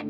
[0.00, 0.08] Is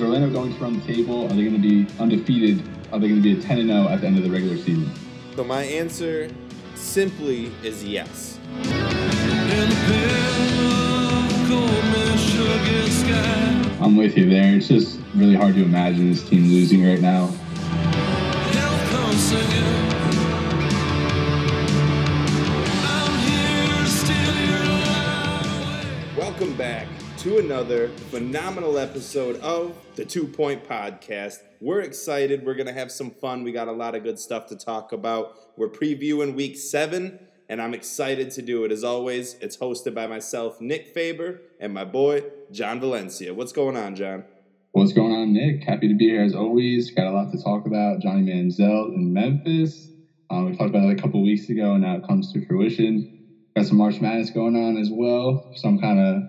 [0.00, 1.24] Orlando going to run the table?
[1.24, 2.62] Are they going to be undefeated?
[2.92, 4.56] Are they going to be a 10 and 0 at the end of the regular
[4.58, 4.88] season?
[5.34, 6.30] So my answer
[6.76, 8.38] simply is yes.
[13.80, 14.54] I'm with you there.
[14.54, 17.26] It's just really hard to imagine this team losing right now.
[26.16, 31.38] Welcome back to another phenomenal episode of the Two Point Podcast.
[31.60, 32.44] We're excited.
[32.44, 33.44] We're going to have some fun.
[33.44, 35.36] We got a lot of good stuff to talk about.
[35.58, 38.72] We're previewing week seven, and I'm excited to do it.
[38.72, 43.34] As always, it's hosted by myself, Nick Faber, and my boy, John Valencia.
[43.34, 44.24] What's going on, John?
[44.74, 45.64] What's going on, Nick?
[45.64, 46.90] Happy to be here as always.
[46.92, 48.00] Got a lot to talk about.
[48.00, 49.90] Johnny Manziel in Memphis.
[50.30, 53.06] Um, we talked about it a couple weeks ago, and now it comes to fruition.
[53.54, 55.52] Got some March Madness going on as well.
[55.56, 56.22] So I'm kind of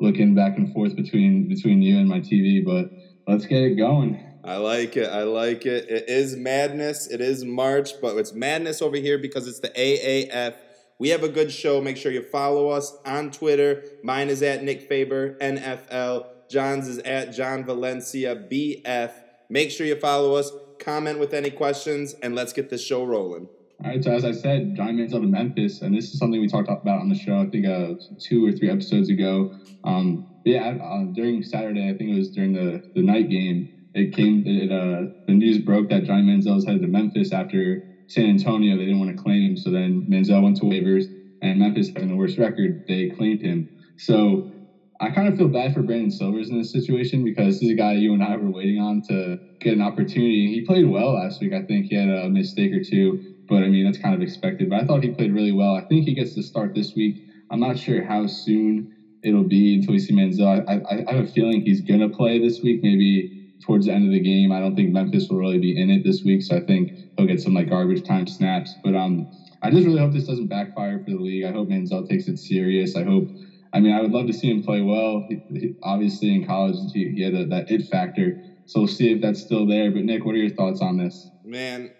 [0.00, 2.90] looking back and forth between between you and my TV, but
[3.26, 4.18] let's get it going.
[4.42, 5.10] I like it.
[5.10, 5.90] I like it.
[5.90, 7.06] It is madness.
[7.06, 10.54] It is March, but it's madness over here because it's the AAF.
[10.98, 11.82] We have a good show.
[11.82, 13.84] Make sure you follow us on Twitter.
[14.02, 16.33] Mine is at Nick Faber, NFL.
[16.54, 19.10] John's is at John Valencia, BF.
[19.50, 23.48] Make sure you follow us, comment with any questions, and let's get this show rolling.
[23.82, 26.46] All right, so as I said, Johnny Manziel to Memphis, and this is something we
[26.46, 27.40] talked about on the show.
[27.40, 29.52] I think uh, two or three episodes ago.
[29.82, 33.88] Um, yeah, uh, during Saturday, I think it was during the, the night game.
[33.92, 34.44] It came.
[34.46, 38.76] It, uh, the news broke that John Manziel was headed to Memphis after San Antonio.
[38.76, 41.06] They didn't want to claim him, so then Manziel went to waivers,
[41.42, 43.68] and Memphis having the worst record, they claimed him.
[43.96, 44.52] So
[45.00, 47.94] I kind of feel bad for Brandon Silvers in this situation because he's a guy
[47.94, 50.48] you and I were waiting on to get an opportunity.
[50.50, 51.52] He played well last week.
[51.52, 53.12] I think he had a mistake or two
[53.48, 54.68] but I mean, that's kind of expected.
[54.68, 55.74] But I thought he played really well.
[55.74, 57.20] I think he gets to start this week.
[57.50, 58.88] I'm not sure how soon
[59.22, 60.62] it'll be until we see Manziel.
[60.66, 63.28] I, I, I have a feeling he's going to play this week, maybe
[63.64, 64.52] towards the end of the game.
[64.52, 66.42] I don't think Memphis will really be in it this week.
[66.42, 68.78] So I think he'll get some like garbage time snaps.
[68.82, 69.26] But um,
[69.62, 71.44] I just really hope this doesn't backfire for the league.
[71.44, 72.96] I hope Manziel takes it serious.
[72.96, 73.28] I hope.
[73.74, 75.26] I mean, I would love to see him play well.
[75.28, 78.40] He, he, obviously, in college, he, he had a, that it factor.
[78.66, 79.90] So we'll see if that's still there.
[79.90, 81.28] But Nick, what are your thoughts on this?
[81.44, 81.90] Man,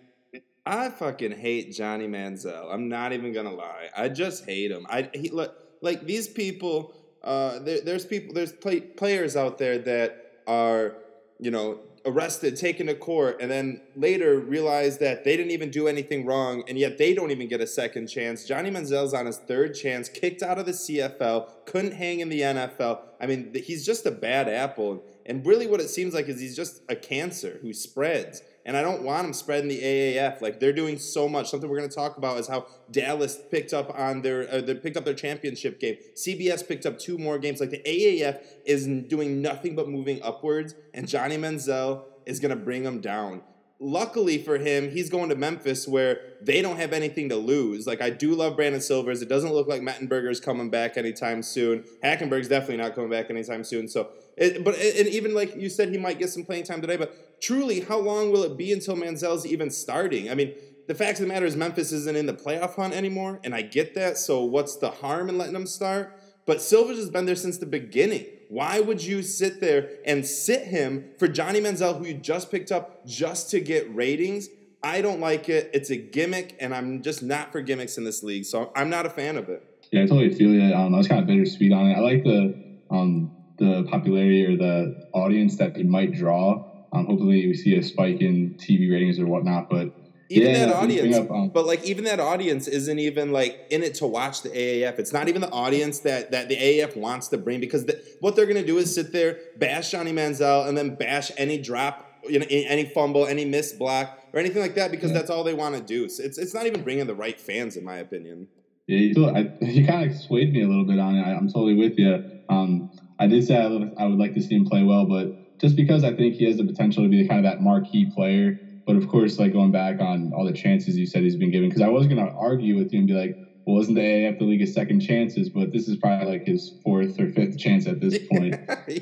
[0.64, 2.72] I fucking hate Johnny Manziel.
[2.72, 3.88] I'm not even gonna lie.
[3.96, 4.86] I just hate him.
[4.88, 6.94] I he, look like these people.
[7.22, 8.32] Uh, there, there's people.
[8.34, 10.96] There's play, players out there that are
[11.40, 15.88] you know arrested, taken to court, and then later realize that they didn't even do
[15.88, 18.44] anything wrong, and yet they don't even get a second chance.
[18.44, 22.40] Johnny Manziel's on his third chance, kicked out of the CFL, couldn't hang in the
[22.40, 23.00] NFL.
[23.20, 25.02] I mean, he's just a bad apple.
[25.26, 28.82] And really, what it seems like is he's just a cancer who spreads and I
[28.82, 30.40] don't want them spreading the AAF.
[30.40, 31.50] Like they're doing so much.
[31.50, 34.74] Something we're going to talk about is how Dallas picked up on their uh, they
[34.74, 35.96] picked up their championship game.
[36.14, 37.60] CBS picked up two more games.
[37.60, 42.56] Like the AAF is doing nothing but moving upwards, and Johnny Manziel is going to
[42.56, 43.42] bring them down.
[43.80, 47.86] Luckily for him, he's going to Memphis where they don't have anything to lose.
[47.86, 49.20] Like I do love Brandon Silvers.
[49.20, 51.84] It doesn't look like Mettenberger's coming back anytime soon.
[52.02, 53.88] Hackenberg's definitely not coming back anytime soon.
[53.88, 56.96] So it, but and even like you said, he might get some playing time today.
[56.96, 60.30] But truly, how long will it be until Manziel's even starting?
[60.30, 60.54] I mean,
[60.88, 63.62] the fact of the matter is Memphis isn't in the playoff hunt anymore, and I
[63.62, 64.16] get that.
[64.16, 66.18] So what's the harm in letting him start?
[66.46, 68.26] But Silvers has been there since the beginning.
[68.48, 72.70] Why would you sit there and sit him for Johnny Manziel, who you just picked
[72.70, 74.48] up just to get ratings?
[74.82, 75.70] I don't like it.
[75.72, 78.44] It's a gimmick, and I'm just not for gimmicks in this league.
[78.44, 79.62] So I'm not a fan of it.
[79.90, 80.72] Yeah, I totally feel it.
[80.72, 81.94] Um, I was kind of bittersweet on it.
[81.94, 86.73] I like the um, the popularity or the audience that they might draw.
[86.94, 89.68] Um, hopefully, we see a spike in TV ratings or whatnot.
[89.68, 89.92] But
[90.28, 93.82] even yeah, that audience, up, um, but like even that audience isn't even like in
[93.82, 94.98] it to watch the AAF.
[94.98, 98.36] It's not even the audience that that the AAF wants to bring because the, what
[98.36, 102.38] they're gonna do is sit there, bash Johnny Manziel, and then bash any drop, you
[102.38, 105.18] know, any fumble, any missed block, or anything like that because yeah.
[105.18, 106.08] that's all they want to do.
[106.08, 108.48] So it's it's not even bringing the right fans, in my opinion.
[108.86, 111.22] Yeah, you, I, you kind of swayed me a little bit on it.
[111.22, 112.40] I, am totally with you.
[112.48, 113.66] Um, I did say I,
[114.02, 116.56] I would like to see him play well, but just because I think he has
[116.56, 118.60] the potential to be kind of that marquee player.
[118.86, 121.68] But of course, like going back on all the chances you said he's been given,
[121.68, 124.38] because I was going to argue with you and be like, well, isn't the AAF
[124.38, 125.48] the league of second chances?
[125.48, 128.56] But this is probably like his fourth or fifth chance at this point.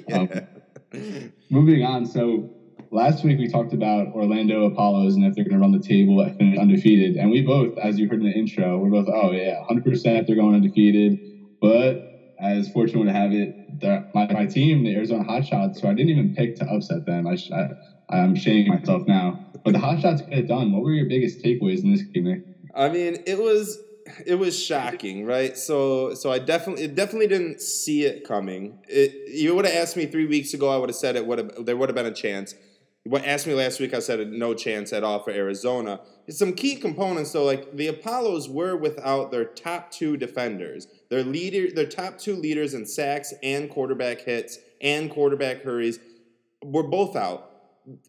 [0.08, 0.26] yeah.
[0.94, 2.06] um, moving on.
[2.06, 2.48] So
[2.92, 6.20] last week we talked about Orlando Apollos and if they're going to run the table
[6.20, 7.16] and finish undefeated.
[7.16, 10.36] And we both, as you heard in the intro, we're both, oh, yeah, 100% they're
[10.36, 11.18] going undefeated.
[11.60, 12.11] But
[12.42, 16.34] as fortunate to have it, my, my team, the Arizona Hotshots, so I didn't even
[16.34, 17.26] pick to upset them.
[17.26, 19.46] I, I, I'm shaming myself now.
[19.64, 20.72] But the Hotshots got it done.
[20.72, 22.44] What were your biggest takeaways in this game?
[22.74, 23.78] I mean, it was
[24.26, 25.56] it was shocking, right?
[25.56, 28.78] So so I definitely definitely didn't see it coming.
[28.88, 31.38] It, you would have asked me three weeks ago, I would have said it would
[31.38, 32.54] have there would have been a chance.
[33.04, 36.00] What asked me last week, I said no chance at all for Arizona.
[36.30, 41.74] Some key components, though, like the Apollos were without their top two defenders, their leader,
[41.74, 45.98] their top two leaders in sacks and quarterback hits and quarterback hurries,
[46.62, 47.50] were both out.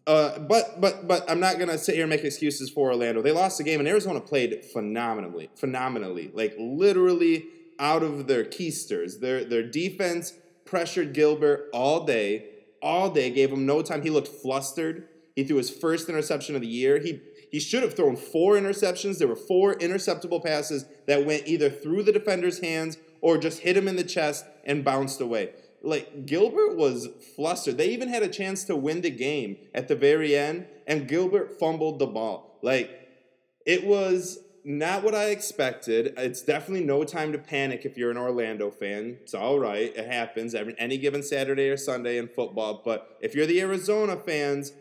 [0.06, 3.20] Uh, but but but I'm not gonna sit here and make excuses for Orlando.
[3.20, 7.46] They lost the game, and Arizona played phenomenally, phenomenally, like literally
[7.80, 9.18] out of their keisters.
[9.18, 12.50] Their their defense pressured Gilbert all day,
[12.84, 13.30] all day.
[13.30, 14.02] Gave him no time.
[14.02, 15.08] He looked flustered.
[15.34, 17.00] He threw his first interception of the year.
[17.00, 17.20] He
[17.50, 19.18] he should have thrown four interceptions.
[19.18, 23.76] There were four interceptable passes that went either through the defender's hands or just hit
[23.76, 25.50] him in the chest and bounced away
[25.84, 27.76] like Gilbert was flustered.
[27.76, 31.58] They even had a chance to win the game at the very end, and Gilbert
[31.60, 32.58] fumbled the ball.
[32.62, 32.90] Like
[33.66, 36.14] it was not what I expected.
[36.16, 39.18] It's definitely no time to panic if you're an Orlando fan.
[39.22, 39.94] It's all right.
[39.94, 42.82] It happens every any given Saturday or Sunday in football.
[42.84, 44.72] But if you're the Arizona fans,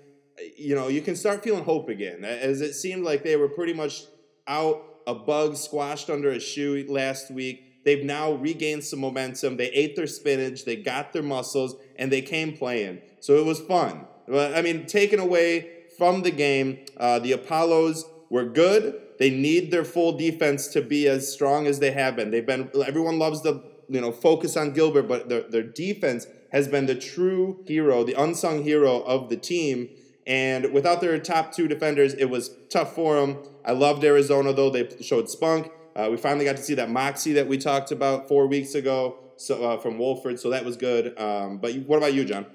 [0.58, 2.24] you know, you can start feeling hope again.
[2.24, 4.04] As it seemed like they were pretty much
[4.48, 9.58] out, a bug squashed under a shoe last week They've now regained some momentum.
[9.58, 13.02] They ate their spinach, they got their muscles, and they came playing.
[13.20, 14.06] So it was fun.
[14.34, 19.02] I mean, taken away from the game, uh, the Apollos were good.
[19.20, 22.32] They need their full defense to be as strong as they have been.
[22.32, 22.70] They've been.
[22.86, 26.96] Everyone loves the you know focus on Gilbert, but their their defense has been the
[26.96, 29.90] true hero, the unsung hero of the team.
[30.26, 33.40] And without their top two defenders, it was tough for them.
[33.66, 35.72] I loved Arizona though; they showed spunk.
[35.96, 39.18] Uh, we finally got to see that moxie that we talked about four weeks ago
[39.38, 41.18] so, uh, from Wolford, so that was good.
[41.20, 42.46] Um, but what about you, John?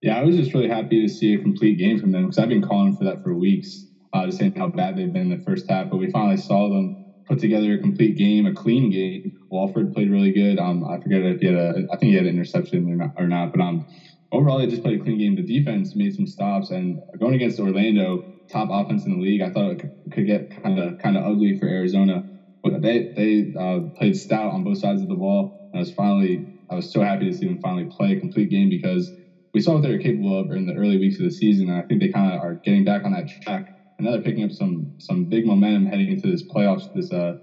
[0.00, 2.48] Yeah, I was just really happy to see a complete game from them because I've
[2.48, 5.42] been calling for that for weeks, uh, just saying how bad they've been in the
[5.46, 5.90] first half.
[5.90, 6.96] But we finally saw them
[7.28, 9.20] put together a complete game, a clean game.
[9.50, 10.58] Wolford played really good.
[10.58, 13.10] Um, I forget if he had a, I think he had an interception or not,
[13.18, 13.84] or not but um,
[14.32, 15.34] overall they just played a clean game.
[15.34, 19.50] The defense made some stops, and going against Orlando, top offense in the league, I
[19.50, 19.82] thought it
[20.12, 22.22] could get kind of kind of ugly for Arizona
[22.62, 25.52] but they they uh, played stout on both sides of the ball.
[25.72, 28.50] And I was finally I was so happy to see them finally play a complete
[28.50, 29.12] game because
[29.52, 31.78] we saw what they were capable of in the early weeks of the season, and
[31.78, 33.64] I think they kind of are getting back on that track.
[34.04, 37.36] Now they're picking up some some big momentum heading into this playoffs, this uh,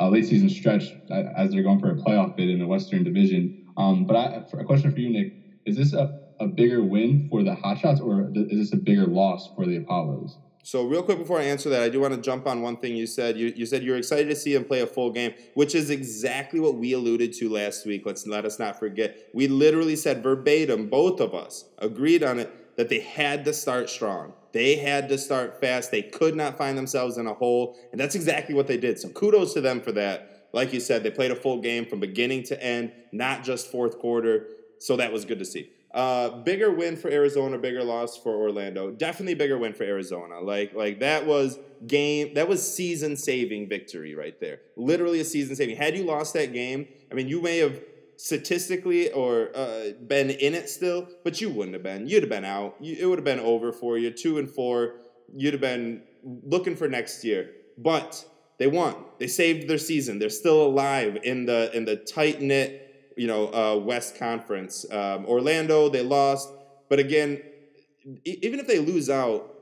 [0.00, 3.54] uh, late season stretch as they're going for a playoff bid in the Western Division.
[3.76, 5.34] Um, but I, a question for you, Nick:
[5.66, 6.10] Is this a,
[6.40, 10.38] a bigger win for the Hotshots, or is this a bigger loss for the Apollos?
[10.62, 12.96] So real quick before I answer that, I do want to jump on one thing
[12.96, 13.36] you said.
[13.36, 16.58] You, you said you're excited to see him play a full game, which is exactly
[16.58, 18.04] what we alluded to last week.
[18.04, 19.16] Let's let us not forget.
[19.32, 23.88] We literally said verbatim, both of us agreed on it, that they had to start
[23.88, 24.32] strong.
[24.56, 25.90] They had to start fast.
[25.90, 28.98] They could not find themselves in a hole, and that's exactly what they did.
[28.98, 30.48] So kudos to them for that.
[30.54, 33.98] Like you said, they played a full game from beginning to end, not just fourth
[33.98, 34.46] quarter.
[34.78, 35.68] So that was good to see.
[35.92, 38.90] Uh, bigger win for Arizona, bigger loss for Orlando.
[38.90, 40.40] Definitely bigger win for Arizona.
[40.40, 44.60] Like like that was game that was season saving victory right there.
[44.74, 45.76] Literally a season saving.
[45.76, 47.78] Had you lost that game, I mean, you may have
[48.16, 52.06] statistically or uh, been in it still, but you wouldn't have been.
[52.06, 52.76] You'd have been out.
[52.80, 54.10] You, it would have been over for you.
[54.10, 54.96] Two and four.
[55.34, 57.50] You'd have been looking for next year.
[57.78, 58.24] But
[58.58, 58.94] they won.
[59.18, 60.18] They saved their season.
[60.18, 64.84] They're still alive in the in the tight knit you know, uh, West Conference.
[64.90, 66.52] Um, Orlando, they lost,
[66.88, 67.40] but again,
[68.24, 69.54] e- even if they lose out,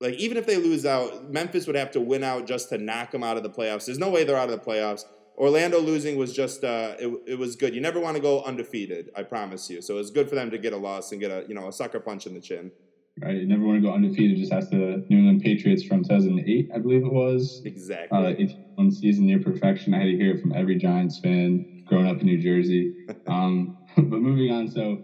[0.00, 3.10] like even if they lose out, Memphis would have to win out just to knock
[3.10, 3.86] them out of the playoffs.
[3.86, 5.04] There's no way they're out of the playoffs.
[5.36, 7.74] Orlando losing was just uh, it, it was good.
[7.74, 9.82] You never want to go undefeated, I promise you.
[9.82, 11.72] So it's good for them to get a loss and get a you know a
[11.72, 12.70] sucker punch in the chin.
[13.20, 14.38] Right, you never want to go undefeated.
[14.38, 17.62] Just ask the New England Patriots from 2008, I believe it was.
[17.64, 18.18] Exactly.
[18.18, 19.94] Uh, one season near perfection.
[19.94, 23.06] I had to hear it from every Giants fan growing up in New Jersey.
[23.26, 25.02] Um, but moving on, so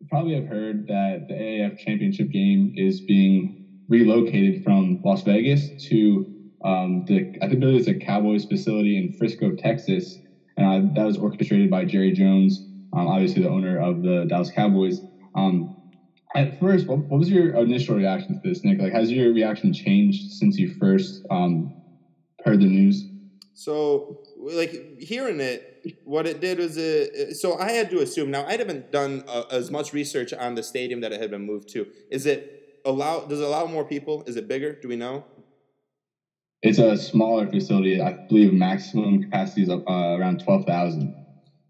[0.00, 5.70] you probably have heard that the AAF championship game is being relocated from Las Vegas
[5.88, 10.18] to um, the I think it's a Cowboys facility in Frisco, Texas,
[10.56, 14.50] and uh, that was orchestrated by Jerry Jones, um, obviously the owner of the Dallas
[14.50, 15.00] Cowboys.
[15.34, 15.76] Um,
[16.34, 18.78] at first, what, what, was your initial reaction to this, Nick?
[18.78, 21.74] Like, has your reaction changed since you first um,
[22.44, 23.04] heard the news?
[23.54, 28.30] So, like hearing it, what it did was it, so I had to assume.
[28.30, 31.46] Now I haven't done uh, as much research on the stadium that it had been
[31.46, 31.86] moved to.
[32.10, 33.20] Is it allow?
[33.20, 34.22] Does it allow more people?
[34.26, 34.72] Is it bigger?
[34.72, 35.24] Do we know?
[36.62, 38.00] It's a smaller facility.
[38.00, 41.16] I believe maximum capacity is uh, around twelve thousand.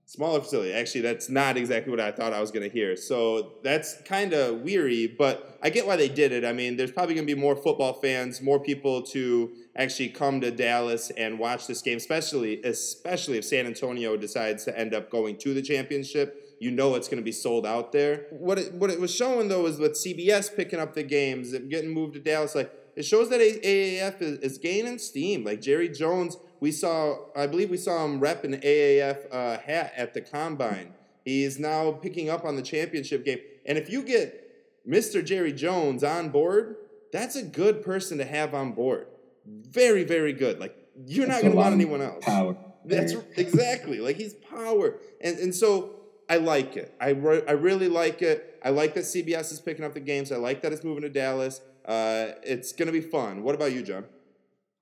[0.06, 0.72] Smaller facility.
[0.72, 2.96] Actually, that's not exactly what I thought I was going to hear.
[2.96, 6.44] So that's kind of weary, but I get why they did it.
[6.44, 10.40] I mean, there's probably going to be more football fans, more people to actually come
[10.40, 15.08] to Dallas and watch this game, especially especially if San Antonio decides to end up
[15.08, 16.56] going to the championship.
[16.58, 18.26] You know it's going to be sold out there.
[18.30, 21.70] What it, what it was showing though is with CBS picking up the games, and
[21.70, 25.44] getting moved to Dallas, like it shows that AAF is, is gaining steam.
[25.44, 29.94] Like Jerry Jones we saw, I believe we saw him rep an AAF uh, hat
[29.96, 30.92] at the combine.
[31.24, 33.38] He's now picking up on the championship game.
[33.66, 35.24] And if you get Mr.
[35.24, 36.76] Jerry Jones on board,
[37.12, 39.06] that's a good person to have on board.
[39.46, 40.60] Very, very good.
[40.60, 42.24] Like you're that's not going to want anyone else.
[42.24, 42.56] Power.
[42.84, 45.96] That's exactly like he's power, and and so
[46.30, 46.94] I like it.
[46.98, 48.58] I re- I really like it.
[48.64, 50.32] I like that CBS is picking up the games.
[50.32, 51.60] I like that it's moving to Dallas.
[51.90, 53.42] Uh, it's going to be fun.
[53.42, 54.04] What about you, John?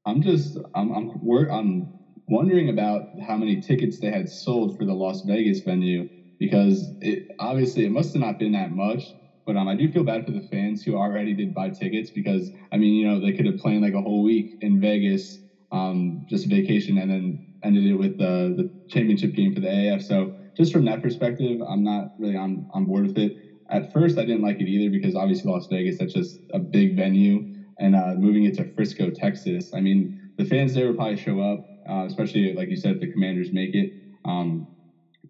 [0.04, 1.10] I'm just I'm I'm
[1.50, 1.88] I'm
[2.28, 6.06] wondering about how many tickets they had sold for the Las Vegas venue
[6.38, 9.14] because it obviously it must have not been that much.
[9.46, 12.52] But um, I do feel bad for the fans who already did buy tickets because
[12.72, 15.40] I mean you know they could have planned like a whole week in Vegas,
[15.72, 19.68] um, just a vacation, and then ended it with the the championship game for the
[19.68, 20.02] AAF.
[20.02, 23.32] So just from that perspective, I'm not really on on board with it.
[23.70, 26.96] At first, I didn't like it either because obviously Las Vegas that's just a big
[26.96, 27.44] venue
[27.78, 29.70] and uh, moving it to Frisco, Texas.
[29.74, 33.00] I mean, the fans there will probably show up, uh, especially like you said, if
[33.00, 33.90] the Commanders make it.
[34.24, 34.66] Um,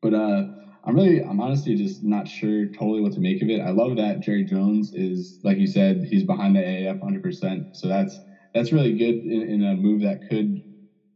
[0.03, 0.45] but uh,
[0.85, 3.61] I'm really, I'm honestly just not sure totally what to make of it.
[3.61, 7.67] I love that Jerry Jones is, like you said, he's behind the AAF 100%.
[7.73, 8.21] So that's
[8.55, 10.59] that's really good in, in a move that could,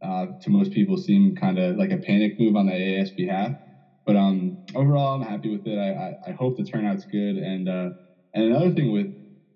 [0.02, 3.52] uh, to most people, seem kind of like a panic move on the AAF's behalf.
[4.06, 5.78] But um, overall, I'm happy with it.
[5.78, 7.37] I, I, I hope the turnout's good.
[7.37, 7.90] And uh,
[8.35, 9.09] and another thing with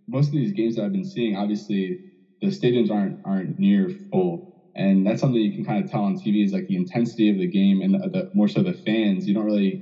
[0.09, 1.99] most of these games that I've been seeing, obviously
[2.41, 4.43] the stadiums aren't aren't near full,
[4.75, 7.38] and that's something you can kind of tell on TV is like the intensity of
[7.38, 9.26] the game and the, the more so the fans.
[9.26, 9.81] You don't really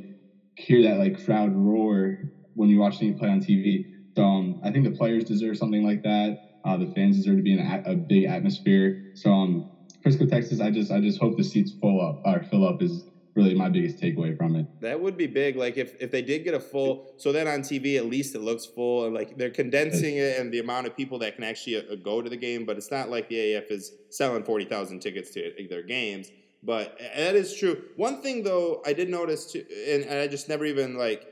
[0.56, 2.16] hear that like crowd roar
[2.54, 3.84] when you watch it play on TV.
[4.16, 6.36] So um, I think the players deserve something like that.
[6.64, 8.96] Uh, the fans deserve to be in a, a big atmosphere.
[9.14, 9.64] So um,
[10.02, 13.04] Frisco, Texas, I just I just hope the seats full up or fill up is
[13.34, 14.66] really my biggest takeaway from it.
[14.80, 15.56] That would be big.
[15.56, 18.40] Like if, if they did get a full, so then on TV at least it
[18.40, 21.76] looks full, and like they're condensing it and the amount of people that can actually
[21.76, 22.64] uh, go to the game.
[22.64, 26.30] But it's not like the AAF is selling forty thousand tickets to their games.
[26.62, 27.82] But that is true.
[27.96, 31.26] One thing though, I did notice too, and, and I just never even like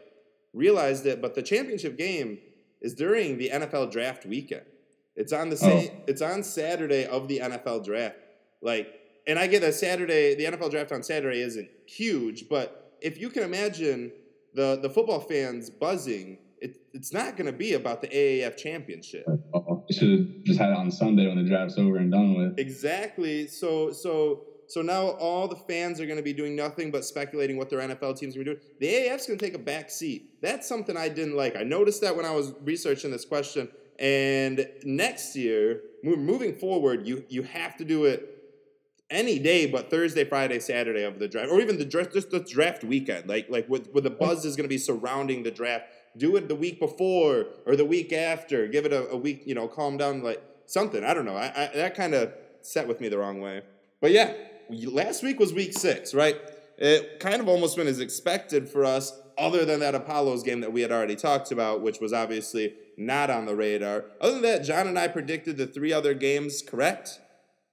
[0.53, 1.23] realized it.
[1.23, 2.39] But the championship game
[2.81, 4.67] is during the NFL draft weekend.
[5.15, 5.91] It's on the same.
[5.93, 6.03] Oh.
[6.07, 8.17] It's on Saturday of the NFL draft.
[8.61, 13.19] Like and I get that Saturday, the NFL draft on Saturday isn't huge, but if
[13.19, 14.13] you can imagine
[14.55, 19.27] the the football fans buzzing, it, it's not going to be about the AAF championship.
[19.55, 22.59] Oh, should have just had it on Sunday when the draft's over and done with.
[22.59, 23.47] Exactly.
[23.47, 27.59] So so so now all the fans are going to be doing nothing but speculating
[27.59, 28.69] what their NFL teams are going to do.
[28.81, 30.41] The AAF's going to take a back seat.
[30.41, 31.57] That's something I didn't like.
[31.57, 33.69] I noticed that when I was researching this question.
[33.99, 38.42] And next year, moving forward, you you have to do it
[39.13, 42.41] any day but Thursday, Friday, Saturday of the draft, or even the draft, just the
[42.41, 43.29] draft weekend.
[43.29, 45.85] Like like with, with the buzz is going to be surrounding the draft.
[46.17, 48.67] Do it the week before or the week after.
[48.67, 51.05] Give it a, a week, you know, calm down, like something.
[51.05, 51.37] I don't know.
[51.37, 53.63] I, I that kind of set with me the wrong way.
[54.01, 54.33] But yeah,
[54.71, 56.37] last week was week six, right?
[56.79, 60.73] It kind of almost went as expected for us, other than that Apollos game that
[60.73, 64.07] we had already talked about, which was obviously not on the radar.
[64.21, 67.21] Other than that, John and I predicted the three other games correct.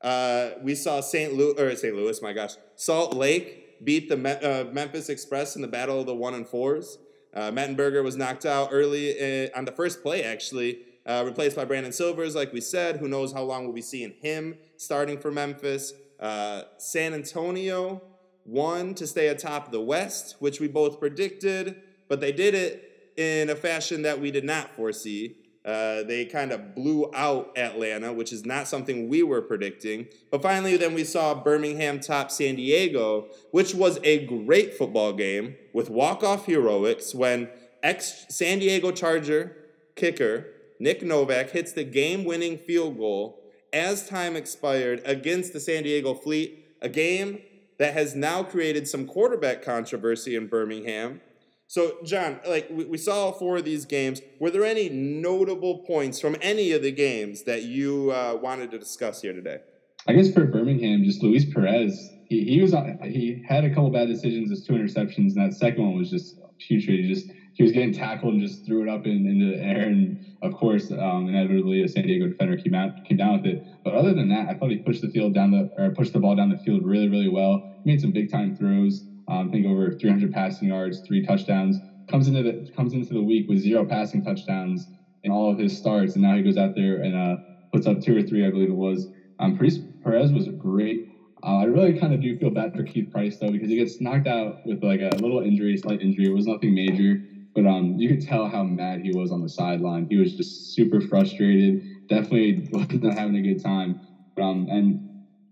[0.01, 1.34] Uh, we saw St.
[1.34, 1.96] Louis, or St.
[1.96, 6.06] Louis, my gosh, Salt Lake beat the Me- uh, Memphis Express in the battle of
[6.06, 6.98] the one and fours.
[7.34, 11.65] Uh, Mettenberger was knocked out early in, on the first play, actually, uh, replaced by
[11.65, 12.98] Brandon Silvers, like we said.
[12.98, 15.94] Who knows how long we'll be seeing him starting for Memphis.
[16.20, 18.01] Uh, San Antonio
[18.46, 23.50] won to stay atop the West, which we both predicted, but they did it in
[23.50, 25.36] a fashion that we did not foresee.
[25.66, 30.08] Uh, they kind of blew out Atlanta, which is not something we were predicting.
[30.32, 35.56] But finally, then we saw Birmingham top San Diego, which was a great football game
[35.74, 37.50] with walk-off heroics when
[37.84, 39.56] ex San Diego Charger
[39.96, 40.48] kicker
[40.80, 46.66] Nick Novak hits the game-winning field goal as time expired against the San Diego Fleet,
[46.82, 47.42] a game
[47.78, 51.22] that has now created some quarterback controversy in Birmingham
[51.70, 54.24] so, John, like we, we saw all four of these games.
[54.40, 58.80] Were there any notable points from any of the games that you uh, wanted to
[58.80, 59.60] discuss here today?
[60.08, 62.10] I guess for Birmingham, just Luis Perez.
[62.28, 62.74] He, he was
[63.04, 66.40] he had a couple bad decisions, as two interceptions, and that second one was just
[66.58, 67.02] putrid.
[67.02, 69.84] He just he was getting tackled and just threw it up in, into the air,
[69.84, 73.64] and of course, um, inevitably, a San Diego defender came out came down with it.
[73.84, 76.20] But other than that, I thought he pushed the field down the or pushed the
[76.20, 77.76] ball down the field really really well.
[77.84, 79.06] He made some big time throws.
[79.29, 81.81] Um, I think over 300 passing yards, three touchdowns.
[82.09, 84.89] Comes into the comes into the week with zero passing touchdowns
[85.24, 87.38] in all of his starts, and now he goes out there and uh,
[87.74, 89.09] puts up two or three, I believe it was.
[89.39, 89.55] Um,
[90.03, 91.05] Perez was great.
[91.43, 94.01] Uh, I really kind of do feel bad for Keith Price though because he gets
[94.01, 96.25] knocked out with like a little injury, slight injury.
[96.25, 97.21] It was nothing major,
[97.55, 100.07] but um, you could tell how mad he was on the sideline.
[100.09, 101.81] He was just super frustrated.
[102.09, 104.00] Definitely was not having a good time.
[104.41, 105.00] Um, and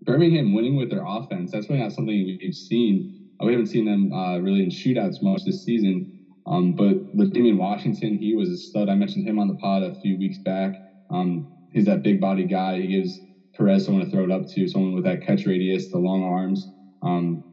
[0.03, 3.09] Birmingham winning with their offense, that's really not something we've seen.
[3.41, 6.09] Uh, we haven't seen them uh, really in shootouts much this season.
[6.45, 8.89] Um, but with Damian Washington, he was a stud.
[8.89, 10.75] I mentioned him on the pod a few weeks back.
[11.09, 12.79] Um, he's that big body guy.
[12.79, 13.21] He gives
[13.55, 16.71] Perez someone to throw it up to, someone with that catch radius, the long arms.
[17.01, 17.43] Um,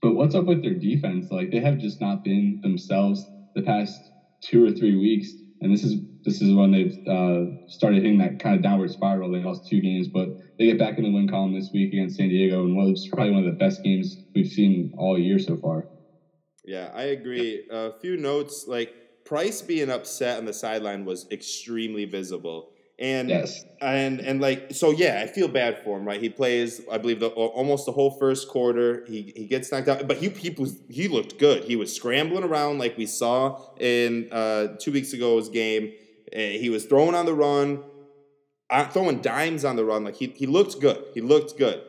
[0.00, 1.30] but what's up with their defense?
[1.30, 4.12] Like they have just not been themselves the past
[4.42, 8.38] two or three weeks, and this is this is when they've uh, started hitting that
[8.38, 9.30] kind of downward spiral.
[9.30, 10.28] They lost two games, but
[10.58, 13.32] they get back in the win column this week against San Diego, and was probably
[13.32, 15.86] one of the best games we've seen all year so far.
[16.64, 17.62] Yeah, I agree.
[17.70, 18.92] A few notes like
[19.24, 22.71] Price being upset on the sideline was extremely visible.
[23.02, 23.64] And yes.
[23.80, 26.20] and and like so yeah, I feel bad for him, right?
[26.20, 29.04] He plays, I believe, the almost the whole first quarter.
[29.08, 31.64] He he gets knocked out, but he he was he looked good.
[31.64, 35.92] He was scrambling around like we saw in uh, two weeks ago's game.
[36.32, 37.82] Uh, he was throwing on the run,
[38.70, 40.04] uh, throwing dimes on the run.
[40.04, 41.02] Like he he looked good.
[41.12, 41.82] He looked good.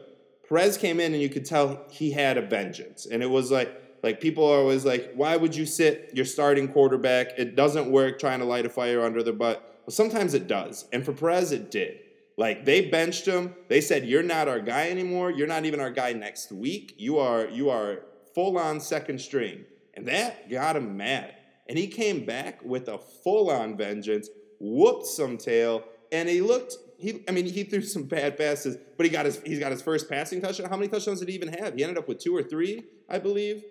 [0.49, 3.71] Perez came in and you could tell he had a vengeance, and it was like
[4.01, 7.37] like people are always like, why would you sit your starting quarterback?
[7.37, 9.69] It doesn't work trying to light a fire under their butt.
[9.85, 10.85] Well, sometimes it does.
[10.93, 11.99] And for Perez, it did.
[12.37, 13.55] Like they benched him.
[13.67, 15.31] They said, You're not our guy anymore.
[15.31, 16.95] You're not even our guy next week.
[16.97, 17.99] You are you are
[18.33, 19.65] full on second string.
[19.93, 21.35] And that got him mad.
[21.69, 26.75] And he came back with a full on vengeance, whooped some tail, and he looked
[26.97, 29.81] he I mean he threw some bad passes, but he got his he's got his
[29.81, 30.69] first passing touchdown.
[30.69, 31.75] How many touchdowns did he even have?
[31.75, 33.63] He ended up with two or three, I believe.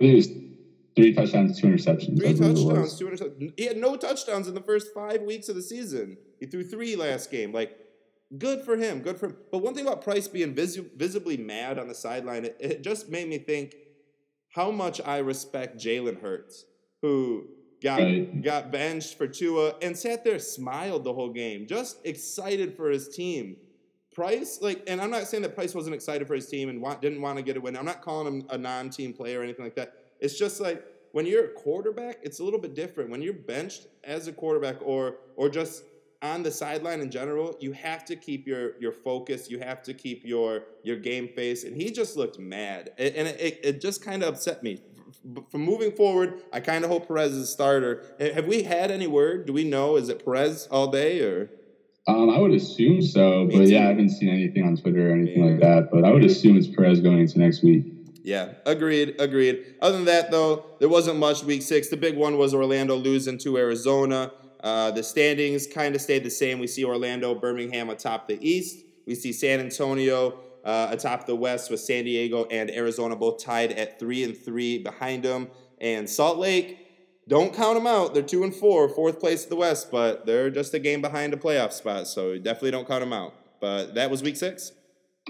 [0.94, 2.18] Three touchdowns, two interceptions.
[2.18, 3.52] Three touchdowns, two interceptions.
[3.56, 6.18] He had no touchdowns in the first five weeks of the season.
[6.38, 7.52] He threw three last game.
[7.52, 7.78] Like,
[8.36, 9.00] good for him.
[9.00, 9.36] Good for him.
[9.50, 13.08] But one thing about Price being vis- visibly mad on the sideline, it, it just
[13.08, 13.74] made me think
[14.50, 16.66] how much I respect Jalen Hurts,
[17.00, 17.46] who
[17.82, 18.42] got right.
[18.42, 23.08] got benched for Tua and sat there, smiled the whole game, just excited for his
[23.08, 23.56] team.
[24.14, 27.00] Price, like, and I'm not saying that Price wasn't excited for his team and want,
[27.00, 27.78] didn't want to get a win.
[27.78, 29.94] I'm not calling him a non-team player or anything like that.
[30.22, 33.10] It's just like when you're a quarterback, it's a little bit different.
[33.10, 35.84] When you're benched as a quarterback or or just
[36.22, 39.50] on the sideline in general, you have to keep your your focus.
[39.50, 41.64] You have to keep your your game face.
[41.64, 44.80] And he just looked mad, and it, it, it just kind of upset me.
[45.50, 48.02] From moving forward, I kind of hope Perez is a starter.
[48.18, 49.46] Have we had any word?
[49.46, 49.96] Do we know?
[49.96, 51.50] Is it Perez all day or?
[52.08, 55.48] Um, I would assume so, but yeah, I haven't seen anything on Twitter or anything
[55.48, 55.90] like that.
[55.92, 57.84] But I would assume it's Perez going into next week.
[58.24, 59.74] Yeah, agreed, agreed.
[59.82, 61.88] Other than that, though, there wasn't much week six.
[61.88, 64.32] The big one was Orlando losing to Arizona.
[64.62, 66.60] Uh, the standings kind of stayed the same.
[66.60, 68.84] We see Orlando, Birmingham atop the East.
[69.06, 73.72] We see San Antonio uh, atop the West with San Diego and Arizona both tied
[73.72, 75.48] at three and three behind them.
[75.80, 76.78] And Salt Lake,
[77.26, 78.14] don't count them out.
[78.14, 81.34] They're two and four, fourth place in the West, but they're just a game behind
[81.34, 82.06] a playoff spot.
[82.06, 83.34] So definitely don't count them out.
[83.60, 84.70] But that was week six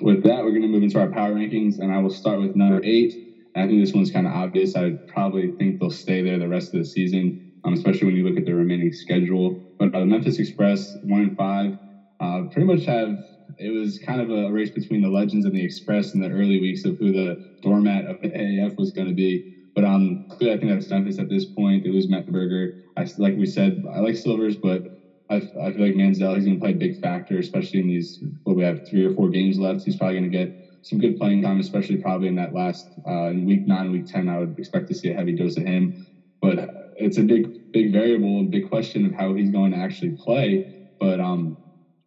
[0.00, 2.54] with that, we're going to move into our power rankings, and I will start with
[2.56, 3.14] number eight.
[3.54, 4.74] I think this one's kind of obvious.
[4.74, 8.24] I probably think they'll stay there the rest of the season, um, especially when you
[8.24, 9.60] look at the remaining schedule.
[9.78, 11.76] But uh, the Memphis Express, one and five,
[12.20, 13.18] uh, pretty much have.
[13.58, 16.58] It was kind of a race between the Legends and the Express in the early
[16.58, 19.44] weeks of who the doormat of the AAF was going to be.
[19.74, 21.84] But um, I think that's Memphis at this point.
[21.84, 22.68] It was Mettenberger.
[22.96, 24.86] I like we said, I like Silvers, but
[25.32, 28.18] I, I feel like Manziel, he's going to play a big factor, especially in these,
[28.44, 29.82] what we have three or four games left.
[29.84, 33.28] He's probably going to get some good playing time, especially probably in that last, uh,
[33.30, 35.94] in week nine, week 10, I would expect to see a heavy dose of him.
[36.40, 40.14] But it's a big, big variable and big question of how he's going to actually
[40.18, 40.64] play.
[40.98, 41.56] But um,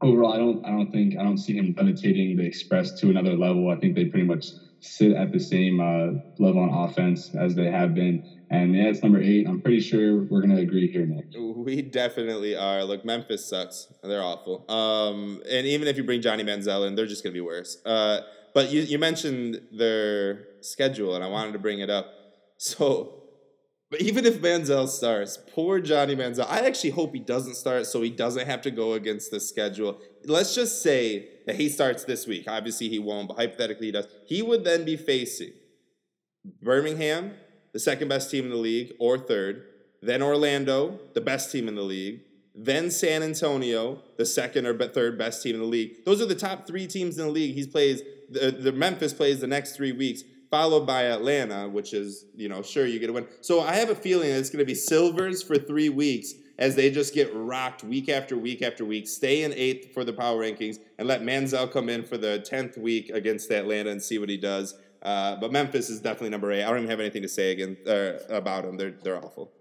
[0.02, 3.36] overall, I don't, I don't think, I don't see him levitating the Express to another
[3.36, 3.70] level.
[3.70, 4.46] I think they pretty much
[4.86, 8.24] sit at the same uh, level on offense as they have been.
[8.50, 9.48] And yeah, it's number eight.
[9.48, 11.26] I'm pretty sure we're gonna agree here, Nick.
[11.36, 12.84] We definitely are.
[12.84, 13.88] Look, Memphis sucks.
[14.04, 14.70] They're awful.
[14.70, 17.78] Um, and even if you bring Johnny Manziel in, they're just gonna be worse.
[17.86, 18.22] Uh,
[18.54, 22.12] but you, you mentioned their schedule, and I wanted to bring it up.
[22.58, 23.25] So,
[23.92, 26.48] but even if Manziel starts, poor Johnny Manziel.
[26.50, 30.00] I actually hope he doesn't start, so he doesn't have to go against the schedule.
[30.26, 32.46] Let's just say that he starts this week.
[32.48, 34.08] Obviously, he won't, but hypothetically, he does.
[34.26, 35.54] He would then be facing
[36.62, 37.34] Birmingham
[37.74, 39.66] the second best team in the league, or third.
[40.02, 42.22] Then Orlando, the best team in the league.
[42.56, 46.06] Then San Antonio, the second or third best team in the league.
[46.06, 47.54] Those are the top three teams in the league.
[47.54, 50.24] He plays the, the Memphis plays the next three weeks.
[50.56, 53.28] Followed by Atlanta, which is, you know, sure you get a win.
[53.42, 56.90] So I have a feeling it's going to be Silvers for three weeks as they
[56.90, 60.80] just get rocked week after week after week, stay in eighth for the power rankings,
[60.98, 64.38] and let Manziel come in for the 10th week against Atlanta and see what he
[64.38, 64.76] does.
[65.02, 66.64] Uh, but Memphis is definitely number eight.
[66.64, 68.78] I don't even have anything to say again uh, about them.
[68.78, 69.52] They're, they're awful.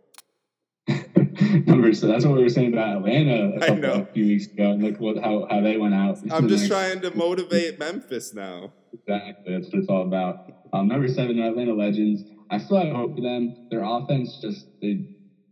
[1.67, 2.01] numbers.
[2.01, 4.71] So that's what we were saying about Atlanta a, couple, a few weeks ago.
[4.73, 6.19] And look what how, how they went out.
[6.31, 8.73] I'm just trying to motivate Memphis now.
[8.93, 9.53] Exactly.
[9.53, 10.51] That's what it's all about.
[10.73, 12.23] Um, number seven, Atlanta Legends.
[12.51, 13.69] I still have hope for them.
[13.71, 15.09] Their offense just they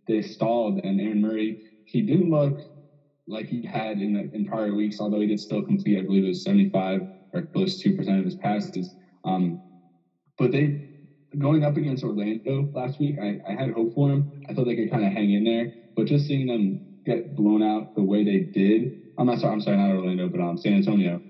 [0.07, 1.63] they stalled, and Aaron Murray
[1.93, 2.59] he didn't look
[3.27, 5.99] like he had in the, in prior weeks, although he did still complete.
[5.99, 8.95] I believe it was 75 or close to 2% of his passes.
[9.25, 9.63] Um,
[10.39, 10.89] but they
[11.39, 14.43] going up against Orlando last week, I, I had hope for them.
[14.49, 17.63] I thought they could kind of hang in there, but just seeing them get blown
[17.63, 20.75] out the way they did, I'm not sorry, I'm sorry, not Orlando, but um, San
[20.75, 21.21] Antonio,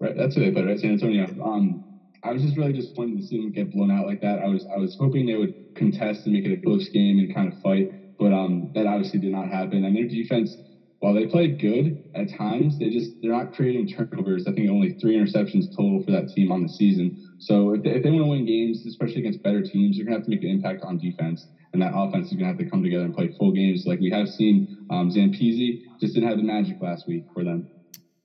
[0.00, 0.16] right?
[0.16, 0.78] That's who they put, right?
[0.78, 1.26] San Antonio.
[1.42, 1.80] Um,
[2.22, 4.40] I was just really just disappointed to see them get blown out like that.
[4.40, 7.32] I was I was hoping they would contest and make it a close game and
[7.32, 9.84] kind of fight, but um, that obviously did not happen.
[9.84, 10.58] And their defense,
[10.98, 14.46] while they played good at times, they just they're not creating turnovers.
[14.46, 17.14] I think only three interceptions total for that team on the season.
[17.40, 20.18] So if they, if they want to win games, especially against better teams, they're gonna
[20.18, 22.82] have to make an impact on defense, and that offense is gonna have to come
[22.82, 24.86] together and play full games like we have seen.
[24.90, 27.68] Um, Zampese just didn't have the magic last week for them.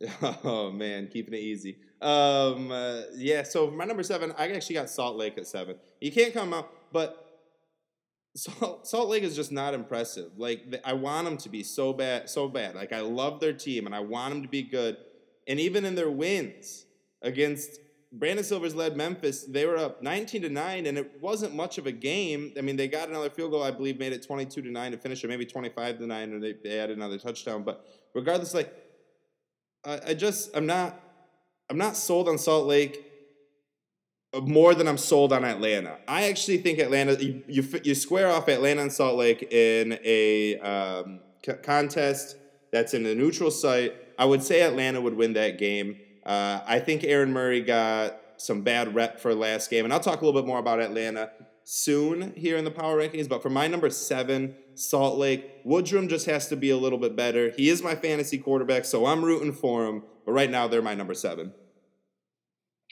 [0.43, 1.77] Oh man, keeping it easy.
[2.01, 3.43] Um, uh, yeah.
[3.43, 5.77] So my number seven, I actually got Salt Lake at seven.
[6.01, 7.25] You can't come out, but
[8.35, 10.31] Salt, Salt Lake is just not impressive.
[10.37, 12.75] Like I want them to be so bad, so bad.
[12.75, 14.97] Like I love their team and I want them to be good.
[15.47, 16.85] And even in their wins
[17.21, 17.79] against
[18.11, 21.85] Brandon Silvers led Memphis, they were up 19 to 9, and it wasn't much of
[21.85, 22.53] a game.
[22.57, 24.97] I mean, they got another field goal, I believe, made it 22 to 9 to
[24.97, 27.63] finish, or maybe 25 to 9, and they, they added another touchdown.
[27.63, 28.73] But regardless, like
[29.85, 30.99] I, I just I'm not
[31.69, 33.03] I'm not sold on Salt Lake
[34.41, 35.97] more than I'm sold on Atlanta.
[36.07, 40.59] I actually think Atlanta you you, you square off Atlanta and Salt Lake in a
[40.59, 42.37] um, c- contest
[42.71, 43.93] that's in a neutral site.
[44.17, 45.97] I would say Atlanta would win that game.
[46.25, 50.21] Uh, I think Aaron Murray got some bad rep for last game, and I'll talk
[50.21, 51.31] a little bit more about Atlanta
[51.63, 53.29] soon here in the power rankings.
[53.29, 57.15] But for my number seven, Salt Lake, Woodrum just has to be a little bit
[57.15, 57.51] better.
[57.51, 60.03] He is my fantasy quarterback, so I'm rooting for him.
[60.25, 61.53] But right now, they're my number seven.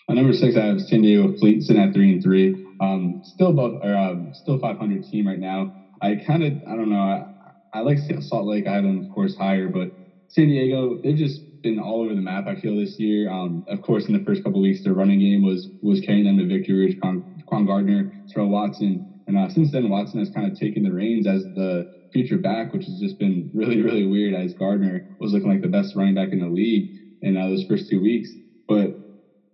[0.10, 2.68] At number six, I have San Diego Fleet sitting at three and three.
[2.82, 5.74] Um, still above, or um, still 500 team right now.
[6.02, 6.98] I kind of, I don't know.
[7.00, 8.68] I, I like Salt Lake.
[8.68, 9.92] I have them, of course, higher, but
[10.28, 12.48] San Diego, they've just been all over the map.
[12.48, 13.30] I feel this year.
[13.30, 16.38] Um, of course, in the first couple weeks, their running game was was carrying them
[16.38, 16.96] to victory.
[17.02, 21.28] Quan, Gardner, Terrell Watson, and uh, since then, Watson has kind of taken the reins
[21.28, 24.34] as the future back, which has just been really, really weird.
[24.36, 26.90] As Gardner was looking like the best running back in the league
[27.22, 28.92] in uh, those first two weeks, but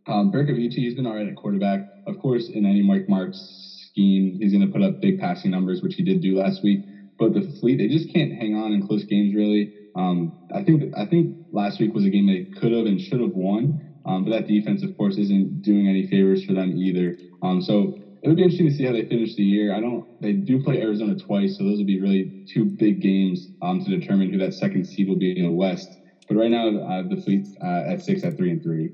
[0.07, 1.85] um, Bercovici, he's been all right at quarterback.
[2.07, 5.81] Of course, in any Mike Martz scheme, he's going to put up big passing numbers,
[5.81, 6.83] which he did do last week.
[7.19, 9.71] But the fleet, they just can't hang on in close games, really.
[9.95, 13.21] Um, I think I think last week was a game they could have and should
[13.21, 13.85] have won.
[14.05, 17.17] Um, but that defense, of course, isn't doing any favors for them either.
[17.41, 19.73] Um, so it would be interesting to see how they finish the year.
[19.73, 20.21] I don't.
[20.21, 23.89] They do play Arizona twice, so those would be really two big games um, to
[23.89, 25.89] determine who that second seed will be in the West.
[26.27, 28.91] But right now, uh, the Fleet's uh, at six, at three and three.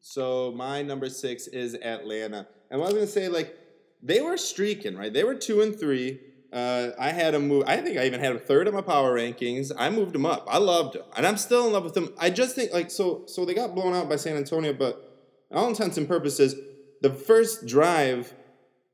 [0.00, 3.56] So my number six is Atlanta, and I was gonna say like
[4.02, 5.12] they were streaking, right?
[5.12, 6.20] They were two and three.
[6.52, 7.64] Uh, I had them move.
[7.66, 9.70] I think I even had them third in my power rankings.
[9.76, 10.46] I moved them up.
[10.50, 12.14] I loved them, and I'm still in love with them.
[12.18, 13.24] I just think like so.
[13.26, 15.04] So they got blown out by San Antonio, but
[15.52, 16.54] all intents and purposes,
[17.02, 18.34] the first drive.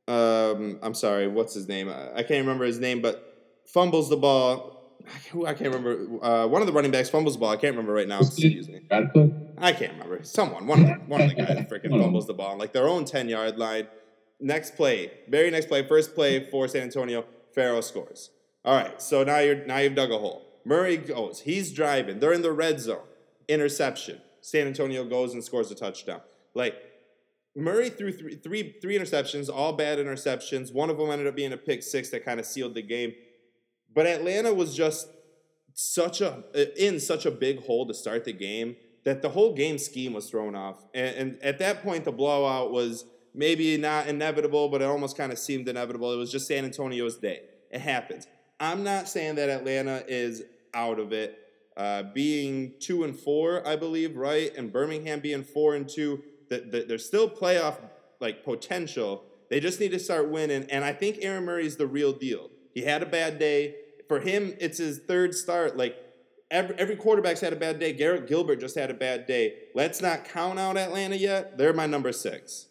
[0.06, 1.88] Um, I'm sorry, what's his name?
[1.88, 4.98] I can't remember his name, but fumbles the ball.
[5.46, 6.24] I can't remember.
[6.24, 7.50] Uh, one of the running backs fumbles the ball.
[7.50, 8.20] I can't remember right now.
[8.20, 8.80] Excuse me.
[9.58, 10.24] I can't remember.
[10.24, 12.88] Someone, one of the, one of the guys, freaking fumbles the ball on like their
[12.88, 13.86] own ten yard line.
[14.40, 17.24] Next play, very next play, first play for San Antonio.
[17.54, 18.30] Farrow scores.
[18.64, 20.46] All right, so now you're now you've dug a hole.
[20.64, 21.40] Murray goes.
[21.40, 22.20] He's driving.
[22.20, 23.04] They're in the red zone.
[23.48, 24.20] Interception.
[24.40, 26.20] San Antonio goes and scores a touchdown.
[26.54, 26.74] Like
[27.56, 30.72] Murray threw three, three, three interceptions, all bad interceptions.
[30.72, 33.12] One of them ended up being a pick six that kind of sealed the game.
[33.94, 35.08] But Atlanta was just
[35.74, 36.44] such a
[36.82, 40.30] in such a big hole to start the game that the whole game scheme was
[40.30, 40.84] thrown off.
[40.94, 45.32] And, and at that point, the blowout was maybe not inevitable, but it almost kind
[45.32, 46.12] of seemed inevitable.
[46.12, 47.40] It was just San Antonio's day.
[47.70, 48.26] It happens.
[48.60, 51.38] I'm not saying that Atlanta is out of it.
[51.76, 56.70] Uh, being two and four, I believe, right, and Birmingham being four and two, that
[56.70, 57.78] the, there's still playoff
[58.20, 59.24] like potential.
[59.50, 62.48] They just need to start winning, and I think Aaron Murray is the real deal.
[62.74, 63.74] He had a bad day.
[64.06, 65.76] For him, it's his third start.
[65.76, 65.96] Like
[66.50, 67.92] every, every quarterback's had a bad day.
[67.92, 69.54] Garrett Gilbert just had a bad day.
[69.74, 71.58] Let's not count out Atlanta yet.
[71.58, 72.66] They're my number six.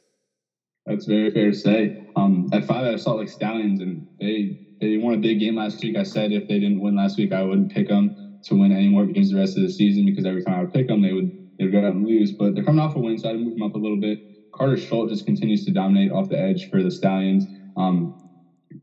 [0.85, 1.95] That's very fair to say.
[2.15, 5.81] Um, at five, I Salt Lake Stallions, and they they won a big game last
[5.81, 5.95] week.
[5.95, 8.89] I said if they didn't win last week, I wouldn't pick them to win any
[8.89, 11.13] more games the rest of the season because every time I would pick them, they
[11.13, 12.33] would they would go out and lose.
[12.33, 14.19] But they're coming off a win, so I'd move them up a little bit.
[14.53, 17.47] Karter Schult just continues to dominate off the edge for the Stallions.
[17.75, 18.13] Um,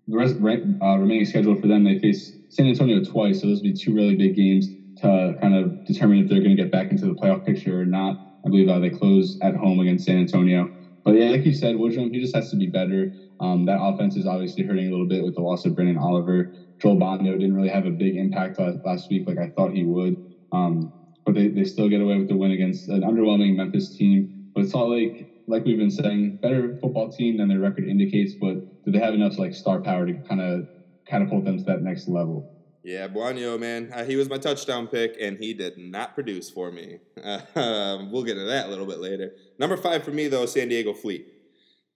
[0.07, 0.37] the rest
[0.83, 3.93] uh, remaining schedule for them, they face San Antonio twice, so those would be two
[3.93, 7.15] really big games to kind of determine if they're going to get back into the
[7.15, 8.19] playoff picture or not.
[8.45, 10.71] I believe uh, they close at home against San Antonio.
[11.05, 13.13] But yeah, like you said, Woodrum, he just has to be better.
[13.41, 16.51] Um, that offense is obviously hurting a little bit with the loss of Branden Oliver.
[16.81, 20.17] Joel Bouagnon didn't really have a big impact last week like I thought he would.
[20.53, 20.93] Um,
[21.25, 24.29] but they, they still get away with the win against an underwhelming Memphis team.
[24.55, 28.35] But Salt Lake, like we've been saying, better football team than their record indicates.
[28.41, 30.67] But do they have enough like star power to kind of
[31.07, 32.47] catapult them to that next level?
[32.83, 36.73] Yeah, Bouagnon, man, uh, he was my touchdown pick, and he did not produce for
[36.73, 36.99] me.
[37.23, 37.41] Uh,
[38.11, 39.33] we'll get into that a little bit later.
[39.59, 41.27] Number five for me, though, San Diego Fleet.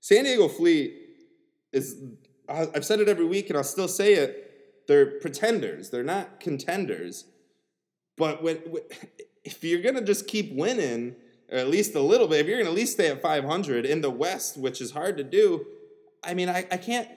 [0.00, 0.94] San Diego Fleet
[1.72, 1.96] is,
[2.48, 4.86] I've said it every week, and I'll still say it.
[4.86, 5.88] They're pretenders.
[5.88, 7.24] They're not contenders.
[8.18, 8.58] But when,
[9.44, 11.16] if you're gonna just keep winning,
[11.50, 14.02] or at least a little bit, if you're gonna at least stay at 500 in
[14.02, 15.64] the West, which is hard to do,
[16.22, 17.08] I mean, I, I can't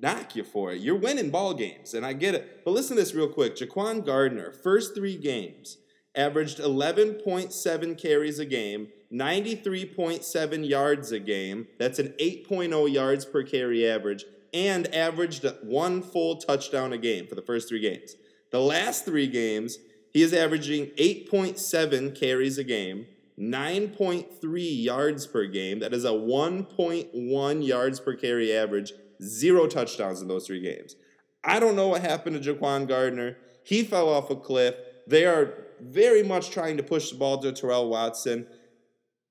[0.00, 0.80] knock you for it.
[0.80, 2.64] You're winning ball games, and I get it.
[2.64, 3.56] But listen to this real quick.
[3.56, 5.78] Jaquan Gardner, first three games,
[6.14, 11.68] averaged 11.7 carries a game, 93.7 yards a game.
[11.78, 14.24] That's an 8.0 yards per carry average,
[14.54, 18.16] and averaged one full touchdown a game for the first three games.
[18.50, 19.78] The last three games,
[20.12, 23.06] he is averaging 8.7 carries a game,
[23.38, 25.78] 9.3 yards per game.
[25.78, 30.96] That is a 1.1 yards per carry average, Zero touchdowns in those three games.
[31.44, 33.36] I don't know what happened to Jaquan Gardner.
[33.64, 34.74] He fell off a cliff.
[35.06, 38.46] They are very much trying to push the ball to Terrell Watson.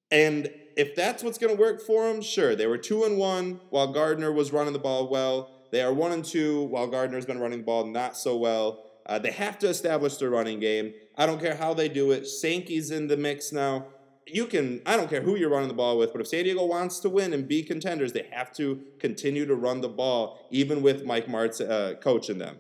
[0.10, 2.56] And if that's what's going to work for them, sure.
[2.56, 5.50] They were two and one while Gardner was running the ball well.
[5.72, 8.84] They are one and two while Gardner's been running the ball not so well.
[9.06, 10.94] Uh, they have to establish their running game.
[11.18, 12.28] I don't care how they do it.
[12.28, 13.88] Sankey's in the mix now
[14.28, 16.66] you can I don't care who you're running the ball with, but if San Diego
[16.66, 20.82] wants to win and be contenders, they have to continue to run the ball, even
[20.82, 22.58] with Mike Martz uh, coaching them.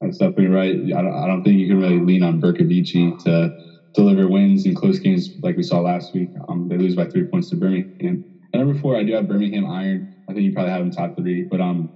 [0.00, 0.76] That's definitely right.
[0.96, 3.52] I don't, I don't think you can really lean on Bercovici to
[3.94, 6.28] deliver wins in close games like we saw last week.
[6.48, 7.90] Um, they lose by three points to Birmingham.
[8.00, 8.24] And
[8.54, 10.08] number four, I do have Birmingham Iron.
[10.28, 11.90] I think you probably have them top three, but um,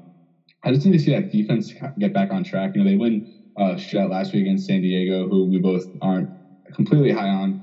[0.64, 2.72] I just need to see that defense get back on track.
[2.74, 6.30] You know, they win uh, shut last week against San Diego, who we both aren't
[6.74, 7.61] completely high on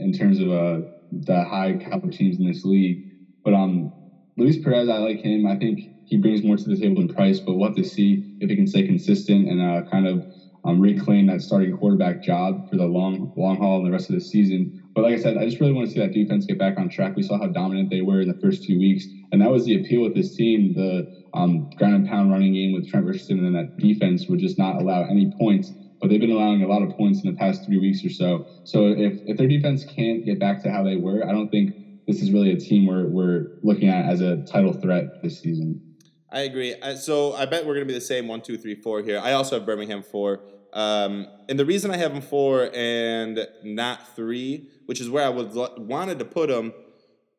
[0.00, 3.00] in terms of uh, the high caliber teams in this league.
[3.44, 3.90] But um,
[4.36, 5.46] Luis Perez, I like him.
[5.46, 8.22] I think he brings more to the table than Price, but we'll have to see
[8.40, 10.24] if he can stay consistent and uh, kind of
[10.64, 14.14] um, reclaim that starting quarterback job for the long long haul and the rest of
[14.14, 14.72] the season.
[14.94, 16.88] But like I said, I just really want to see that defense get back on
[16.88, 17.14] track.
[17.16, 19.74] We saw how dominant they were in the first two weeks, and that was the
[19.74, 20.72] appeal with this team.
[20.74, 24.58] The um, ground and pound running game with Trent Richardson and that defense would just
[24.58, 27.64] not allow any points but they've been allowing a lot of points in the past
[27.64, 28.46] three weeks or so.
[28.64, 31.74] So if, if their defense can't get back to how they were, I don't think
[32.06, 35.96] this is really a team we're, we're looking at as a title threat this season.
[36.30, 36.74] I agree.
[36.96, 39.20] So I bet we're going to be the same one, two, three, four here.
[39.22, 40.40] I also have Birmingham four.
[40.72, 45.30] Um, and the reason I have them four and not three, which is where I
[45.30, 46.74] was wanted to put them,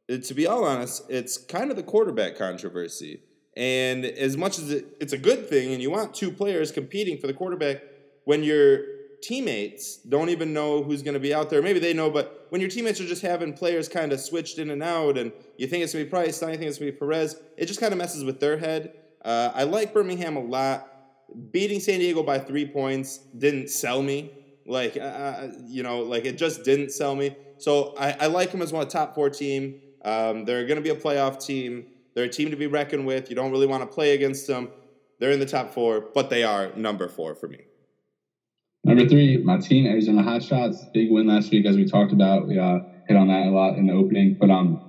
[0.09, 3.21] to be all honest, it's kind of the quarterback controversy.
[3.55, 7.19] And as much as it, it's a good thing, and you want two players competing
[7.19, 7.81] for the quarterback,
[8.25, 8.83] when your
[9.21, 11.61] teammates don't even know who's going to be out there.
[11.61, 14.69] Maybe they know, but when your teammates are just having players kind of switched in
[14.69, 16.91] and out, and you think it's going to be Price, now you think it's going
[16.91, 18.93] to be Perez, it just kind of messes with their head.
[19.23, 20.87] Uh, I like Birmingham a lot.
[21.51, 24.31] Beating San Diego by three points didn't sell me.
[24.65, 27.35] Like, uh, you know, like it just didn't sell me.
[27.57, 29.81] So I, I like them as one of the top four team.
[30.03, 31.87] Um, they're going to be a playoff team.
[32.13, 33.29] They're a team to be reckoned with.
[33.29, 34.69] You don't really want to play against them.
[35.19, 37.65] They're in the top four, but they are number four for me.
[38.83, 40.87] Number three, my team, Arizona Hotshots.
[40.93, 42.47] Big win last week, as we talked about.
[42.47, 44.79] We uh, hit on that a lot in the opening, but um,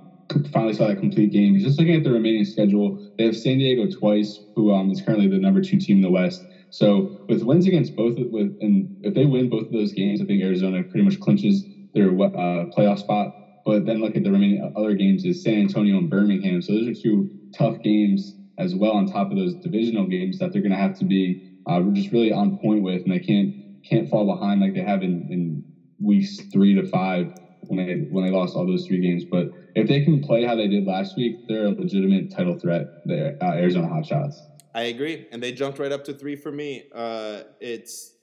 [0.53, 1.57] finally saw that complete game.
[1.59, 5.27] Just looking at the remaining schedule, they have San Diego twice, who um, is currently
[5.27, 6.45] the number two team in the West.
[6.69, 10.25] So with wins against both, with and if they win both of those games, I
[10.25, 13.33] think Arizona pretty much clinches their uh, playoff spot.
[13.65, 16.61] But then look at the remaining other games is San Antonio and Birmingham.
[16.61, 20.51] So those are two tough games as well on top of those divisional games that
[20.51, 23.53] they're going to have to be uh, just really on point with, and they can't
[23.83, 25.63] can't fall behind like they have in, in
[25.99, 27.33] weeks three to five
[27.67, 29.23] when they when they lost all those three games.
[29.23, 33.05] But if they can play how they did last week, they're a legitimate title threat.
[33.05, 34.35] The uh, Arizona Hotshots.
[34.73, 36.83] I agree, and they jumped right up to three for me.
[36.93, 38.13] Uh, it's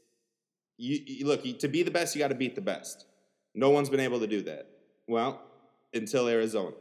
[0.78, 3.04] you, you look to be the best, you got to beat the best.
[3.54, 4.68] No one's been able to do that.
[5.08, 5.40] Well,
[5.92, 6.76] until Arizona.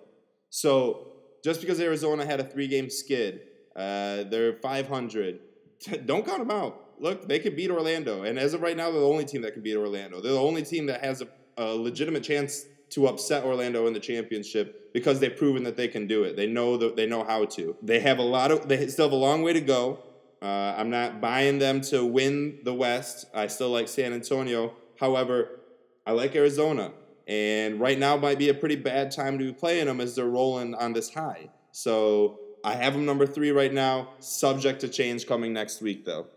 [0.50, 1.14] So
[1.44, 3.42] just because Arizona had a three game skid,
[3.76, 5.40] uh, they're 500.
[6.06, 6.87] Don't count them out.
[7.00, 8.24] Look, they could beat Orlando.
[8.24, 10.22] And as of right now, they're the only team that can beat Orlando.
[10.22, 14.00] They're the only team that has a, a legitimate chance to upset Orlando in the
[14.00, 16.36] championship because they've proven that they can do it.
[16.36, 17.76] They know that they know how to.
[17.82, 20.00] They have a lot of they still have a long way to go.
[20.42, 23.26] Uh, I'm not buying them to win the West.
[23.34, 24.74] I still like San Antonio.
[25.00, 25.60] However,
[26.06, 26.92] I like Arizona.
[27.28, 30.26] And right now might be a pretty bad time to be playing them as they're
[30.26, 31.50] rolling on this high.
[31.72, 36.28] So I have them number three right now, subject to change coming next week, though.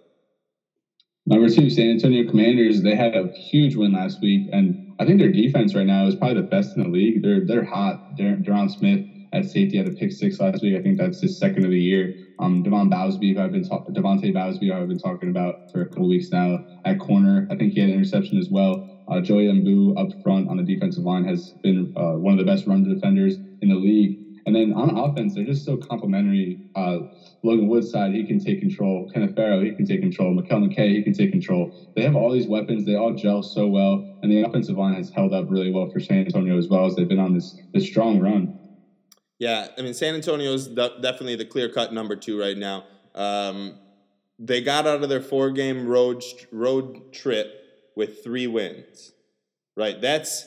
[1.26, 2.82] Number two, San Antonio Commanders.
[2.82, 6.16] They had a huge win last week, and I think their defense right now is
[6.16, 7.22] probably the best in the league.
[7.22, 8.00] They're they're hot.
[8.14, 10.74] Deron Smith at safety had a pick six last week.
[10.76, 12.14] I think that's his second of the year.
[12.40, 15.82] Um, Devon Bausby, who I've been talking, DeVante Bausby, who I've been talking about for
[15.82, 17.46] a couple weeks now at corner.
[17.50, 18.84] I think he had an interception as well.
[19.08, 22.44] Uh, Joey Mbu up front on the defensive line has been uh, one of the
[22.44, 24.19] best run defenders in the league.
[24.46, 26.70] And then on offense, they're just so complimentary.
[26.74, 26.98] Uh,
[27.42, 29.10] Logan Woodside, he can take control.
[29.12, 30.34] Kenneth Farrow, he can take control.
[30.34, 31.92] Mekale McKay, he can take control.
[31.94, 32.86] They have all these weapons.
[32.86, 34.18] They all gel so well.
[34.22, 36.96] And the offensive line has held up really well for San Antonio as well as
[36.96, 38.58] they've been on this, this strong run.
[39.38, 42.84] Yeah, I mean, San Antonio is definitely the clear cut number two right now.
[43.14, 43.78] Um,
[44.38, 46.22] they got out of their four game road,
[46.52, 47.54] road trip
[47.96, 49.12] with three wins,
[49.76, 50.00] right?
[50.00, 50.46] That's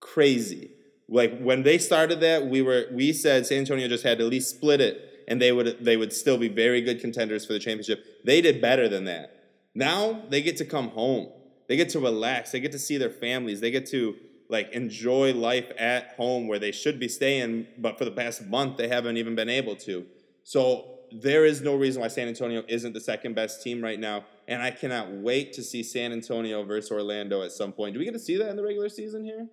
[0.00, 0.73] crazy.
[1.08, 4.30] Like when they started that, we were we said San Antonio just had to at
[4.30, 7.58] least split it, and they would they would still be very good contenders for the
[7.58, 8.24] championship.
[8.24, 9.34] They did better than that.
[9.74, 11.28] Now they get to come home.
[11.68, 12.52] They get to relax.
[12.52, 13.60] They get to see their families.
[13.60, 14.16] They get to
[14.48, 18.76] like enjoy life at home where they should be staying, but for the past month
[18.76, 20.06] they haven't even been able to.
[20.42, 24.24] So there is no reason why San Antonio isn't the second best team right now,
[24.48, 27.94] and I cannot wait to see San Antonio versus Orlando at some point.
[27.94, 29.48] Do we get to see that in the regular season here?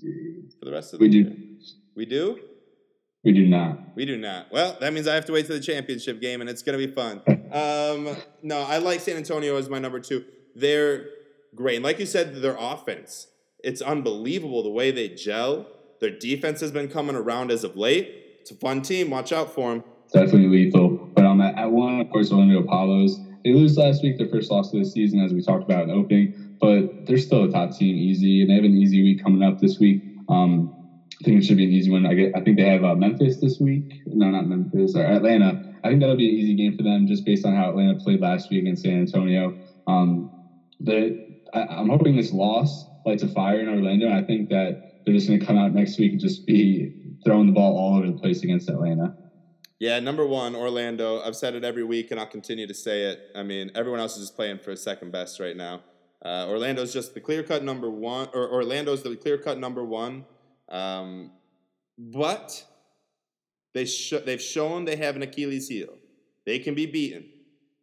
[0.00, 1.24] For the rest of the we year?
[1.24, 1.36] do.
[1.94, 2.40] We do.
[3.24, 3.94] We do not.
[3.94, 4.50] We do not.
[4.50, 6.86] Well, that means I have to wait to the championship game, and it's going to
[6.86, 7.22] be fun.
[7.52, 10.24] Um, no, I like San Antonio as my number two.
[10.54, 11.04] They're
[11.54, 13.26] great, and like you said, their offense.
[13.62, 15.66] It's unbelievable the way they gel.
[16.00, 18.10] Their defense has been coming around as of late.
[18.40, 19.10] It's a fun team.
[19.10, 21.10] Watch out for them definitely lethal.
[21.14, 23.18] But um, at one, of course, Orlando Apollos.
[23.44, 25.90] They lose last week, their first loss of the season, as we talked about in
[25.90, 26.51] opening.
[26.62, 29.58] But they're still a top team, easy, and they have an easy week coming up
[29.58, 30.00] this week.
[30.28, 30.70] Um,
[31.20, 32.06] I think it should be an easy one.
[32.06, 32.32] I get.
[32.36, 33.82] I think they have uh, Memphis this week.
[34.06, 35.60] No, not Memphis or Atlanta.
[35.82, 38.20] I think that'll be an easy game for them, just based on how Atlanta played
[38.20, 39.58] last week against San Antonio.
[39.88, 40.30] Um,
[40.78, 41.18] the,
[41.52, 44.06] I, I'm hoping this loss lights a fire in Orlando.
[44.06, 46.92] And I think that they're just going to come out next week and just be
[47.24, 49.16] throwing the ball all over the place against Atlanta.
[49.80, 51.20] Yeah, number one, Orlando.
[51.20, 53.18] I've said it every week, and I'll continue to say it.
[53.34, 55.82] I mean, everyone else is just playing for second best right now.
[56.24, 60.24] Uh, Orlando's just the clear cut number one, or Orlando's the clear cut number one.
[60.68, 61.32] Um,
[61.98, 62.64] but
[63.74, 65.94] they sh- they've shown they have an Achilles heel.
[66.46, 67.28] They can be beaten.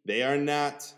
[0.06, 0.92] They are not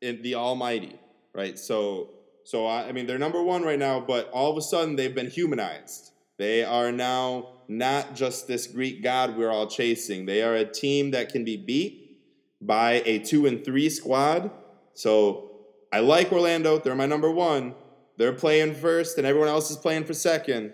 [0.00, 0.98] the almighty,
[1.34, 1.58] right?
[1.58, 2.10] So,
[2.44, 5.14] so I, I mean, they're number one right now, but all of a sudden they've
[5.14, 6.12] been humanized.
[6.38, 10.26] They are now not just this Greek god we're all chasing.
[10.26, 12.20] They are a team that can be beat
[12.60, 14.50] by a two and three squad.
[14.94, 15.45] So
[15.92, 16.78] I like Orlando.
[16.78, 17.74] They're my number one.
[18.16, 20.72] They're playing first, and everyone else is playing for second.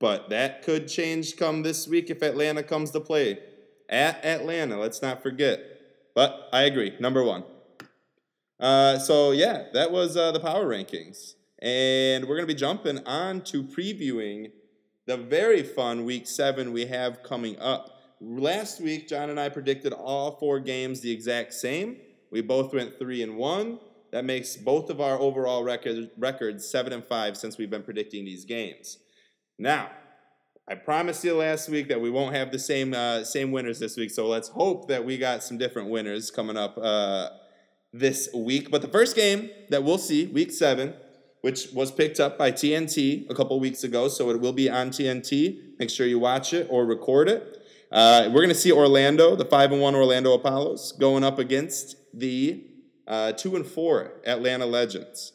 [0.00, 3.38] But that could change come this week if Atlanta comes to play.
[3.88, 5.60] At Atlanta, let's not forget.
[6.14, 7.44] But I agree, number one.
[8.58, 11.34] Uh, so, yeah, that was uh, the power rankings.
[11.60, 14.50] And we're going to be jumping on to previewing
[15.06, 17.90] the very fun week seven we have coming up.
[18.20, 21.96] Last week, John and I predicted all four games the exact same.
[22.30, 23.78] We both went three and one.
[24.14, 28.24] That makes both of our overall record, records seven and five since we've been predicting
[28.24, 28.98] these games.
[29.58, 29.90] Now,
[30.68, 33.96] I promised you last week that we won't have the same uh, same winners this
[33.96, 37.30] week, so let's hope that we got some different winners coming up uh,
[37.92, 38.70] this week.
[38.70, 40.94] But the first game that we'll see, week seven,
[41.40, 44.90] which was picked up by TNT a couple weeks ago, so it will be on
[44.90, 45.58] TNT.
[45.80, 47.66] Make sure you watch it or record it.
[47.90, 51.96] Uh, we're going to see Orlando, the five and one Orlando Apollos, going up against
[52.16, 52.64] the
[53.06, 55.32] uh, two and four Atlanta Legends.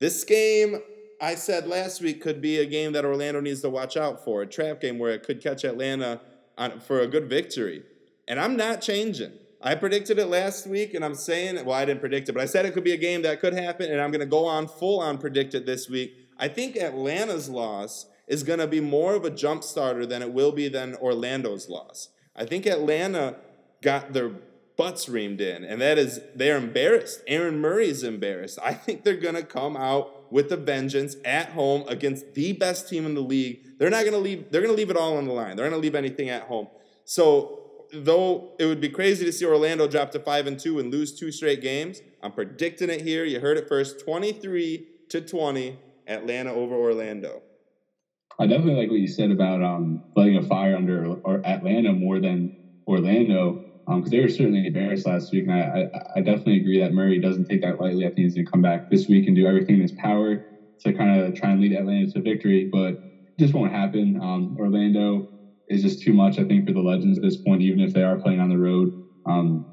[0.00, 0.80] This game,
[1.20, 4.42] I said last week, could be a game that Orlando needs to watch out for,
[4.42, 6.20] a trap game where it could catch Atlanta
[6.58, 7.82] on, for a good victory.
[8.28, 9.32] And I'm not changing.
[9.62, 12.46] I predicted it last week, and I'm saying, well, I didn't predict it, but I
[12.46, 14.68] said it could be a game that could happen, and I'm going to go on
[14.68, 16.14] full on predict it this week.
[16.38, 20.32] I think Atlanta's loss is going to be more of a jump starter than it
[20.32, 22.10] will be than Orlando's loss.
[22.34, 23.36] I think Atlanta
[23.82, 24.32] got their
[24.76, 27.22] butts reamed in, and that is they're embarrassed.
[27.26, 28.58] Aaron Murray is embarrassed.
[28.62, 32.88] I think they're going to come out with a vengeance at home against the best
[32.88, 33.78] team in the league.
[33.78, 34.50] They're not going to leave.
[34.50, 35.56] They're going to leave it all on the line.
[35.56, 36.68] They're going to leave anything at home.
[37.04, 37.62] So
[37.92, 41.18] though it would be crazy to see Orlando drop to five and two and lose
[41.18, 43.24] two straight games, I'm predicting it here.
[43.24, 47.42] You heard it first: 23 to 20, Atlanta over Orlando.
[48.38, 52.56] I definitely like what you said about um, lighting a fire under Atlanta more than
[52.86, 56.80] Orlando because um, they were certainly embarrassed last week, and I, I, I, definitely agree
[56.80, 58.04] that Murray doesn't take that lightly.
[58.04, 60.42] I think he's going to come back this week and do everything in his power
[60.80, 64.16] to kind of try and lead Atlanta to victory, but it just won't happen.
[64.20, 65.28] Um, Orlando
[65.68, 68.02] is just too much, I think, for the Legends at this point, even if they
[68.02, 68.92] are playing on the road.
[69.24, 69.64] Um,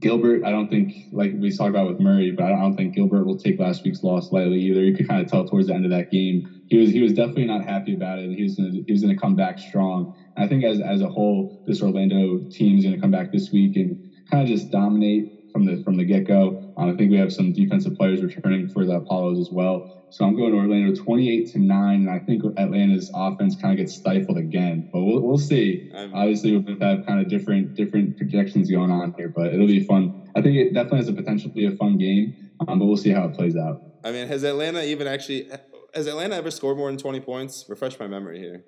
[0.00, 3.24] Gilbert, I don't think, like we talked about with Murray, but I don't think Gilbert
[3.24, 4.82] will take last week's loss lightly either.
[4.82, 7.12] You could kind of tell towards the end of that game, he was he was
[7.12, 9.58] definitely not happy about it, and he was gonna, he was going to come back
[9.58, 10.10] strong.
[10.36, 13.50] I think as as a whole, this Orlando team is going to come back this
[13.52, 13.96] week and
[14.30, 16.62] kind of just dominate from the from the get go.
[16.76, 19.90] Um, I think we have some defensive players returning for the Apollos as well.
[20.10, 23.78] So I'm going to Orlando 28 to nine, and I think Atlanta's offense kind of
[23.78, 24.88] gets stifled again.
[24.92, 25.90] But we'll, we'll see.
[25.94, 29.80] I'm, Obviously, we'll have kind of different different projections going on here, but it'll be
[29.80, 30.22] fun.
[30.34, 32.34] I think it definitely has the potential to be a fun game,
[32.68, 33.82] um, but we'll see how it plays out.
[34.04, 35.48] I mean, has Atlanta even actually
[35.94, 37.64] has Atlanta ever scored more than 20 points?
[37.68, 38.64] Refresh my memory here.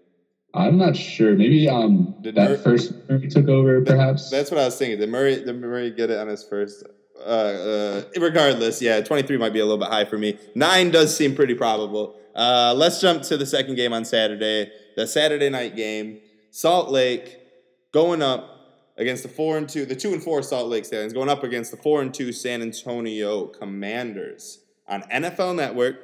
[0.58, 1.34] I'm not sure.
[1.34, 4.28] Maybe um did that Murray, first Murray took over, perhaps.
[4.28, 4.98] That's what I was thinking.
[4.98, 6.84] Did Murray did Murray get it on his first?
[7.18, 10.38] Uh, uh, regardless, yeah, 23 might be a little bit high for me.
[10.54, 12.14] Nine does seem pretty probable.
[12.34, 16.20] Uh, let's jump to the second game on Saturday, the Saturday night game.
[16.50, 17.38] Salt Lake
[17.92, 21.28] going up against the four and two, the two and four Salt Lake Stallions going
[21.28, 25.96] up against the four and two San Antonio Commanders on NFL Network.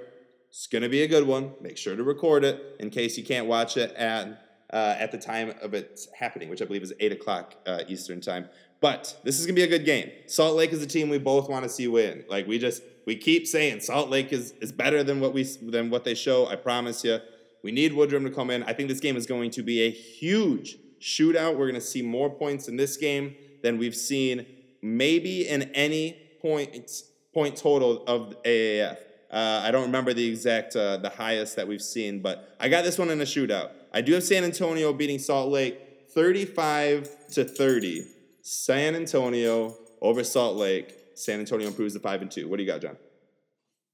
[0.48, 1.52] It's gonna be a good one.
[1.60, 4.43] Make sure to record it in case you can't watch it at
[4.74, 8.20] uh, at the time of it happening, which I believe is eight o'clock uh, Eastern
[8.20, 8.48] time.
[8.80, 10.10] But this is gonna be a good game.
[10.26, 12.24] Salt Lake is a team we both want to see win.
[12.28, 15.88] Like we just we keep saying Salt Lake is is better than what we than
[15.88, 16.46] what they show.
[16.48, 17.20] I promise you.
[17.62, 18.62] We need Woodrum to come in.
[18.64, 21.52] I think this game is going to be a huge shootout.
[21.52, 24.44] We're going to see more points in this game than we've seen
[24.82, 28.98] maybe in any points point total of AAF.
[29.30, 32.84] Uh, I don't remember the exact, uh, the highest that we've seen, but I got
[32.84, 33.70] this one in a shootout.
[33.94, 35.78] I do have San Antonio beating Salt Lake
[36.10, 38.04] 35 to 30.
[38.42, 40.92] San Antonio over Salt Lake.
[41.14, 42.48] San Antonio improves to 5 and 2.
[42.48, 42.96] What do you got, John?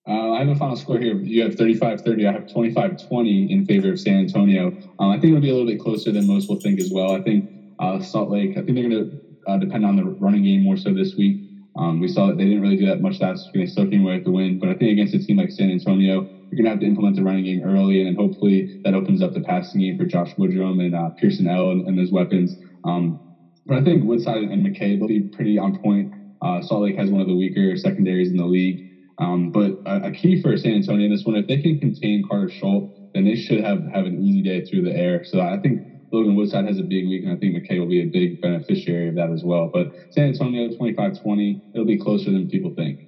[0.09, 1.14] Uh, I have a final score here.
[1.16, 2.26] You have 35 30.
[2.26, 4.68] I have 25 20 in favor of San Antonio.
[4.98, 7.14] Um, I think it'll be a little bit closer than most will think as well.
[7.14, 10.44] I think uh, Salt Lake, I think they're going to uh, depend on the running
[10.44, 11.42] game more so this week.
[11.76, 13.66] Um, we saw that they didn't really do that much last week.
[13.66, 14.59] They still came away with the win.
[14.59, 17.16] But I think against a team like San Antonio, you're going to have to implement
[17.16, 20.84] the running game early, and hopefully that opens up the passing game for Josh Woodrum
[20.84, 22.59] and uh, Pearson L and, and those weapons.
[22.84, 23.20] Um,
[23.66, 26.11] but I think Woodside and McKay will be pretty on point.
[26.42, 28.82] Uh, Salt Lake has one of the weaker secondaries in the league.
[29.18, 32.22] Um, but a, a, key for San Antonio in this one, if they can contain
[32.22, 35.22] Karter Schult, then they should have, have an easy day through the air.
[35.24, 38.01] So I think Logan Woodside has a big week, and I think McKay will be
[38.01, 39.68] a big beneficiary of that as well.
[39.72, 42.98] But San Antonio 25 20, it'll be closer than people think.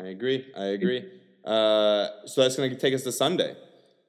[0.00, 0.42] I agree.
[0.54, 1.04] I agree.
[1.44, 3.54] Uh, so that's going to take us to Sunday.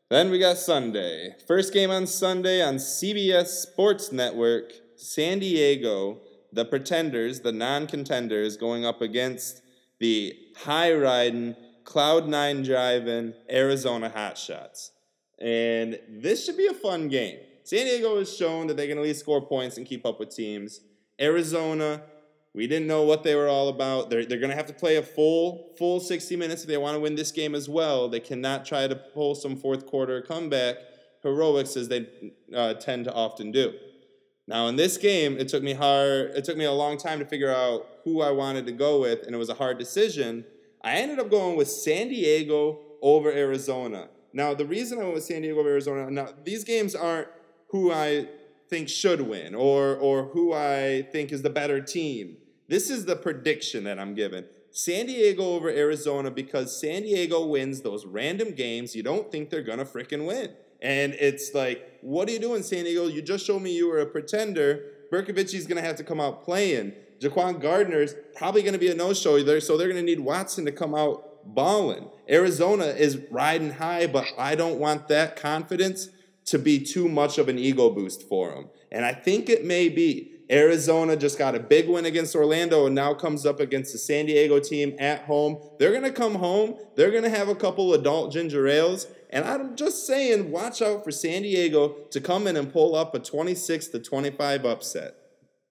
[0.10, 1.36] Then we got Sunday.
[1.48, 4.72] First game on Sunday on CBS Sports Network.
[4.96, 6.22] San Diego,
[6.54, 9.62] the pretenders, the non contenders, going up against
[10.00, 14.92] the high riding, cloud nine driving Arizona Hotshots.
[15.40, 17.40] And this should be a fun game.
[17.64, 20.34] San Diego has shown that they can at least score points and keep up with
[20.36, 20.82] teams.
[21.20, 22.04] Arizona,
[22.56, 24.10] we didn't know what they were all about.
[24.10, 26.96] They're, they're going to have to play a full full 60 minutes if they want
[26.96, 28.08] to win this game as well.
[28.08, 30.78] They cannot try to pull some fourth quarter comeback
[31.22, 32.08] heroics as they
[32.56, 33.74] uh, tend to often do.
[34.48, 36.32] Now in this game, it took me hard.
[36.32, 39.24] It took me a long time to figure out who I wanted to go with,
[39.24, 40.46] and it was a hard decision.
[40.82, 44.08] I ended up going with San Diego over Arizona.
[44.32, 46.10] Now the reason I went with San Diego over Arizona.
[46.10, 47.28] Now these games aren't
[47.70, 48.30] who I
[48.70, 52.38] think should win or or who I think is the better team.
[52.68, 54.46] This is the prediction that I'm giving.
[54.72, 59.62] San Diego over Arizona because San Diego wins those random games you don't think they're
[59.62, 60.50] gonna freaking win.
[60.82, 63.08] And it's like, what are you doing, San Diego?
[63.08, 64.84] You just showed me you were a pretender.
[65.12, 66.94] is gonna have to come out playing.
[67.20, 70.94] Jaquan Gardner's probably gonna be a no-show there, so they're gonna need Watson to come
[70.94, 72.10] out balling.
[72.30, 76.10] Arizona is riding high, but I don't want that confidence
[76.46, 78.70] to be too much of an ego boost for them.
[78.92, 80.35] And I think it may be.
[80.52, 84.28] Arizona just got a big win against Orlando and now comes up against the San
[84.28, 85.58] Diego team at home.
[85.80, 86.76] They're going to come home.
[86.96, 89.08] They're going to have a couple adult ginger ales.
[89.32, 93.16] And I'm just saying, watch out for San Diego to come in and pull up
[93.16, 95.16] a 26 to 25 upset.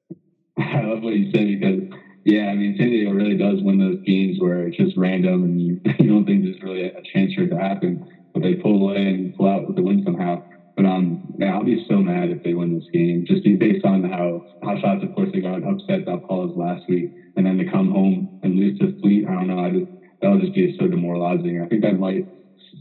[0.59, 4.05] I love what you said because, yeah, I mean, San Diego really does win those
[4.05, 7.43] games where it's just random and you, you don't think there's really a chance for
[7.43, 10.43] it to happen, but they pull away and pull out with the win somehow.
[10.77, 14.03] But um, yeah, I'll be so mad if they win this game, just based on
[14.03, 17.65] how how shots, of course, they got upset about Paul's last week, and then to
[17.65, 19.25] come home and lose to Fleet.
[19.27, 19.59] I don't know.
[19.59, 19.87] I just
[20.21, 21.61] that'll just be so demoralizing.
[21.61, 22.27] I think that might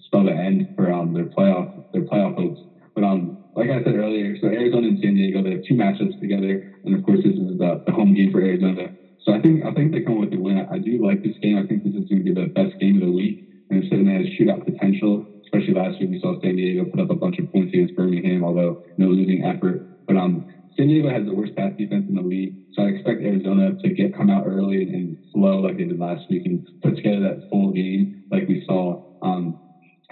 [0.05, 2.61] spell the end for um, their playoff their playoff hopes.
[2.95, 6.17] But um, like I said earlier, so Arizona and San Diego, they have two matchups
[6.19, 8.91] together, and of course, this is the, the home game for Arizona.
[9.19, 10.57] So I think I think they come with the win.
[10.69, 11.57] I do like this game.
[11.57, 13.39] I think this is going to be the best game of the week,
[13.69, 15.27] and it's certainly has shootout potential.
[15.63, 18.43] Especially last week, we saw San Diego put up a bunch of points against Birmingham,
[18.43, 19.85] although no losing effort.
[20.07, 20.43] But um,
[20.77, 23.93] San Diego has the worst pass defense in the league, so I expect Arizona to
[23.93, 27.43] get come out early and slow like they did last week and put together that
[27.49, 28.97] full game like we saw.
[29.21, 29.55] Um,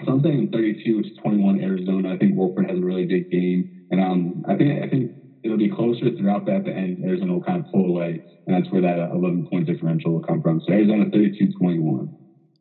[0.02, 2.14] so I'm saying 32 to 21 Arizona.
[2.14, 5.10] I think Wolford has a really big game, and um, I think I think
[5.42, 6.56] it'll be closer throughout that.
[6.56, 9.66] At the end, Arizona will kind of pull away, and that's where that 11 point
[9.66, 10.60] differential will come from.
[10.60, 12.08] So Arizona 32-21.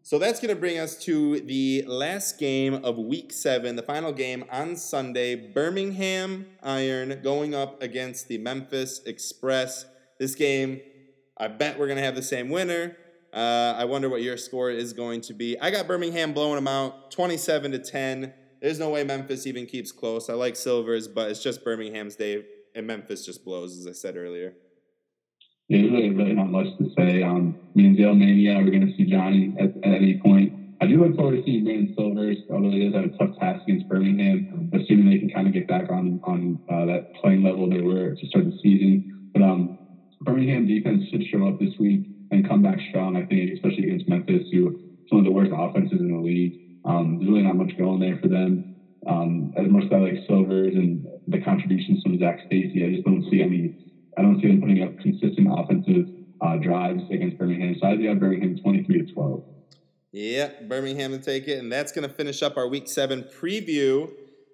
[0.04, 4.12] So that's going to bring us to the last game of week seven, the final
[4.12, 5.36] game on Sunday.
[5.36, 9.86] Birmingham Iron going up against the Memphis Express.
[10.18, 10.82] This game,
[11.38, 12.97] I bet we're going to have the same winner.
[13.32, 15.58] Uh, I wonder what your score is going to be.
[15.60, 18.34] I got Birmingham blowing them out 27 to 10.
[18.60, 20.32] There's no way Memphis even keeps close.
[20.32, 22.43] I like Silvers, but it's just Birmingham's day,
[22.74, 24.56] and Memphis just blows, as I said earlier
[25.72, 27.22] there's really, really not much to say.
[27.22, 30.53] Um, me and Dale Mania, we're going to see Johnny at, at any point.
[30.82, 33.61] I do look forward to seeing Brandon Silvers, although he does have a tough task
[33.67, 37.69] against Birmingham, assuming they can kind of get back on on uh, that playing level
[37.69, 39.05] they were to start the season.
[39.34, 39.76] But um,
[40.22, 42.01] Birmingham defense should show up this week
[42.32, 44.76] and come back strong, I think, especially against Memphis, who
[45.07, 46.53] some of the worst offenses in the league.
[46.84, 48.65] Um, there's really not much going there for them.
[49.05, 53.03] Um, as much as I like Silvers and the contributions from Zac Stacy, I just
[53.03, 53.72] don't see any
[54.18, 56.07] I don't see them putting up consistent offensive
[56.41, 57.76] uh, drives against Birmingham.
[57.80, 59.43] So I have Birmingham 23 to 12.
[60.14, 61.59] Yep, Birmingham to take it.
[61.59, 64.12] And that's going to finish up our week seven preview.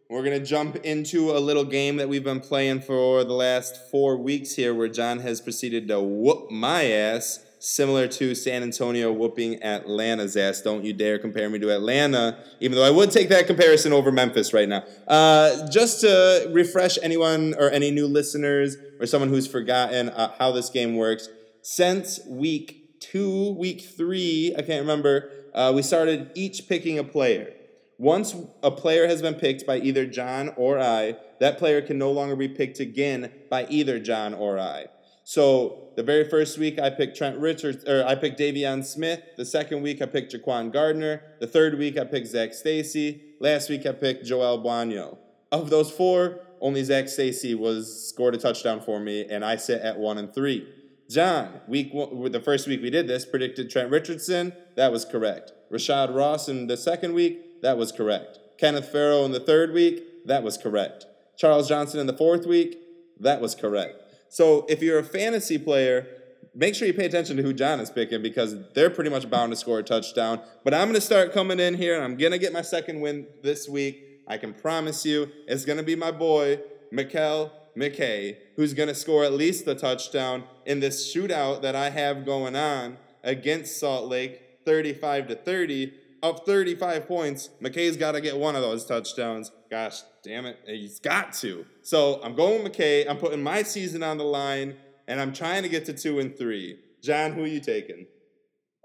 [0.10, 3.90] We're going to jump into a little game that we've been playing for the last
[3.90, 9.12] four weeks here where John has proceeded to whoop my ass similar to San Antonio
[9.12, 10.62] whooping Atlanta's ass.
[10.62, 14.12] Don't you dare compare me to Atlanta, even though I would take that comparison over
[14.12, 14.84] Memphis right now.
[15.08, 20.52] Uh, just to refresh anyone or any new listeners or someone who's forgotten uh, how
[20.52, 21.30] this game works,
[21.62, 27.54] since week two, week three, I can't remember, uh, we started each picking a player.
[27.98, 32.12] Once a player has been picked by either John or I, that player can no
[32.12, 34.86] longer be picked again by either John or I.
[35.30, 39.22] So the very first week I picked Trent Richards, or I picked De'Veon Smith.
[39.36, 41.22] The second week I picked Jaquan Gardner.
[41.42, 43.24] The third week I picked Zac Stacy.
[43.42, 45.18] Last week I picked Joel Bouagnon.
[45.52, 49.82] Of those four, only Zac Stacy was scored a touchdown for me, and I sit
[49.82, 50.66] at one and three.
[51.10, 54.54] John, week one, the first week we did this, predicted Trent Richardson.
[54.78, 55.52] That was correct.
[55.70, 57.62] Rashad Ross in the second week.
[57.64, 58.40] That was correct.
[58.58, 60.26] Kenneth Farrow in the third week.
[60.26, 61.06] That was correct.
[61.36, 62.80] Charles Johnson in the fourth week.
[63.20, 64.07] That was correct.
[64.30, 66.08] So if you're a fantasy player,
[66.54, 69.52] make sure you pay attention to who John is picking because they're pretty much bound
[69.52, 70.42] to score a touchdown.
[70.64, 73.00] But I'm going to start coming in here and I'm going to get my second
[73.00, 74.04] win this week.
[74.28, 76.60] I can promise you it's going to be my boy,
[76.92, 81.92] Mekale McKay, who's going to score at least a touchdown in this shootout that I
[81.92, 85.94] have going on against Salt Lake, 35 to 30.
[86.24, 89.52] Of 35 points, McKay's got to get one of those touchdowns.
[89.70, 91.66] Gosh, damn it, he's got to.
[91.82, 93.10] So I'm going with McKay.
[93.10, 94.76] I'm putting my season on the line,
[95.08, 96.80] and I'm trying to get to two and three.
[97.02, 98.06] John, who are you taking?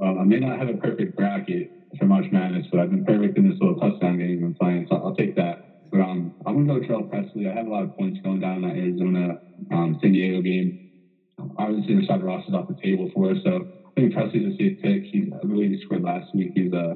[0.00, 3.36] Um, I may not have a perfect bracket for March Madness, but I've been perfect
[3.36, 5.90] in this little touchdown game I'm playing, so I'll take that.
[5.90, 7.48] But um, I'm gonna go Jhurell Pressley.
[7.48, 9.40] I have a lot of points going down in that Arizona
[9.72, 10.90] um, San Diego game.
[11.58, 14.80] Obviously, Rashad Ross is off the table for us, so I think Pressley's a safe
[14.80, 15.04] pick.
[15.10, 16.52] He's, I believe he scored last week.
[16.54, 16.94] He's a uh,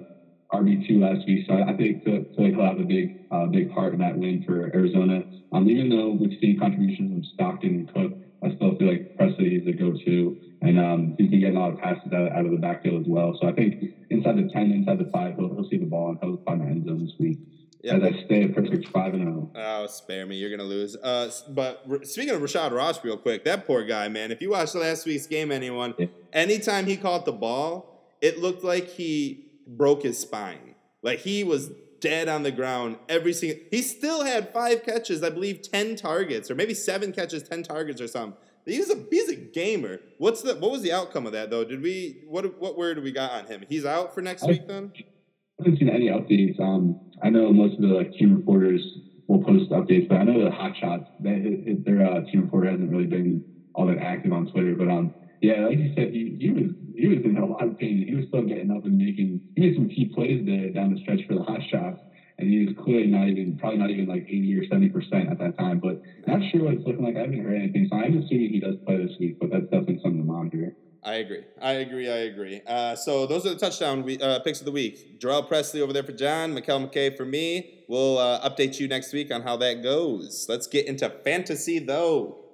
[0.52, 1.46] RB2 last week.
[1.48, 4.44] So I, I think Toy will have a big, uh, big part in that win
[4.46, 5.22] for Arizona.
[5.52, 9.56] Um, even though we've seen contributions from Stockton and Cook, I still feel like Pressley
[9.56, 12.52] is the go-to, and um, he can get a lot of passes out, out of
[12.52, 13.36] the backfield as well.
[13.40, 16.18] So I think inside the ten, inside the five, he'll, he'll see the ball and
[16.20, 17.38] he'll find the end zone this week.
[17.82, 17.98] Yeah.
[17.98, 19.50] that's I stay a perfect five and zero.
[19.54, 20.36] Oh, spare me!
[20.36, 20.96] You're gonna lose.
[20.96, 24.32] Uh, but speaking of Rashad Ross, real quick, that poor guy, man.
[24.32, 26.06] If you watched last week's game, anyone, yeah.
[26.32, 30.74] anytime he caught the ball, it looked like he broke his spine.
[31.02, 33.58] Like he was dead on the ground every single.
[33.70, 38.00] He still had five catches, I believe, ten targets, or maybe seven catches, ten targets,
[38.00, 38.38] or something.
[38.64, 40.00] He's a he's a gamer.
[40.18, 41.64] What's the what was the outcome of that though?
[41.64, 43.64] Did we what what word we got on him?
[43.68, 44.92] He's out for next I, week then.
[44.96, 46.60] I haven't seen any updates.
[46.60, 48.82] Um, I know most of the like, team reporters
[49.26, 51.04] will post updates, but I know the hot shots.
[51.20, 53.44] They, their uh, team reporter hasn't really been
[53.74, 54.74] all that active on Twitter.
[54.76, 57.78] But um, yeah, like you said, he, he was he was in a lot of
[57.78, 58.04] pain.
[58.08, 61.00] He was still getting up and making he made some key plays there down the
[61.00, 62.00] stretch for the hot shots.
[62.38, 65.38] And he was clearly not even probably not even like eighty or seventy percent at
[65.38, 65.80] that time.
[65.80, 67.16] But not sure what it's looking like.
[67.16, 67.88] I haven't heard anything.
[67.90, 70.76] So I'm assuming he does play this week, but that's definitely something to monitor.
[71.02, 71.44] I agree.
[71.62, 72.10] I agree.
[72.10, 72.60] I agree.
[72.66, 75.20] Uh, so those are the touchdown we, uh, picks of the week.
[75.20, 77.84] Jhurell Pressley over there for John, Mekale McKay for me.
[77.88, 80.46] We'll uh, update you next week on how that goes.
[80.48, 82.45] Let's get into fantasy, though.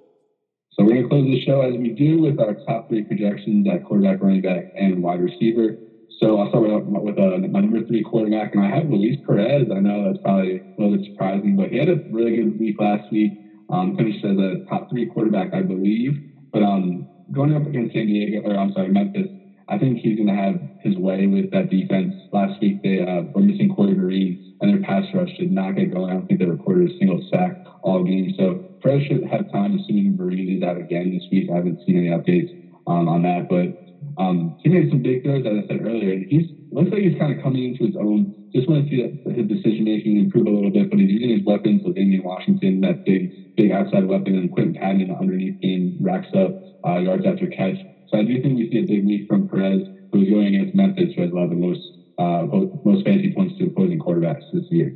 [0.73, 3.67] So we're going to close the show as we do with our top three projections
[3.67, 5.77] at quarterback, running back, and wide receiver.
[6.09, 9.67] So I'll start with, with uh, my number three quarterback, and I have Luis Perez.
[9.71, 12.79] I know that's probably a little bit surprising, but he had a really good week
[12.79, 13.37] last week.
[13.69, 16.13] Um, finished as a top three quarterback, I believe.
[16.51, 19.29] But um, going up against San Diego, or I'm sorry, Memphis,
[19.67, 22.15] I think he's going to have his way with that defense.
[22.31, 25.93] Last week they uh, were missing Corey Vereen, and their pass rush did not get
[25.93, 26.09] going.
[26.09, 28.31] I don't think they recorded a single sack all game.
[28.37, 31.49] So Perez should have time, assuming Vereen is out again this week.
[31.49, 32.49] I haven't seen any updates
[32.87, 33.69] um, on that, but
[34.17, 37.15] um, he made some big throws, as I said earlier, and he's looks like he's
[37.15, 38.33] kind of coming into his own.
[38.53, 41.29] Just want to see that his decision making improve a little bit, but he's using
[41.29, 45.95] his weapons with Damian Washington, that big, big outside weapon, and Quinton Patton underneath game
[45.99, 46.55] racks up
[46.85, 47.77] uh, yards after catch.
[48.13, 51.15] So I do think we see a big week from Perez, who's going against Memphis,
[51.15, 51.81] who has allowed the most
[52.19, 52.45] uh,
[52.85, 54.95] most fantasy points to opposing quarterbacks this year.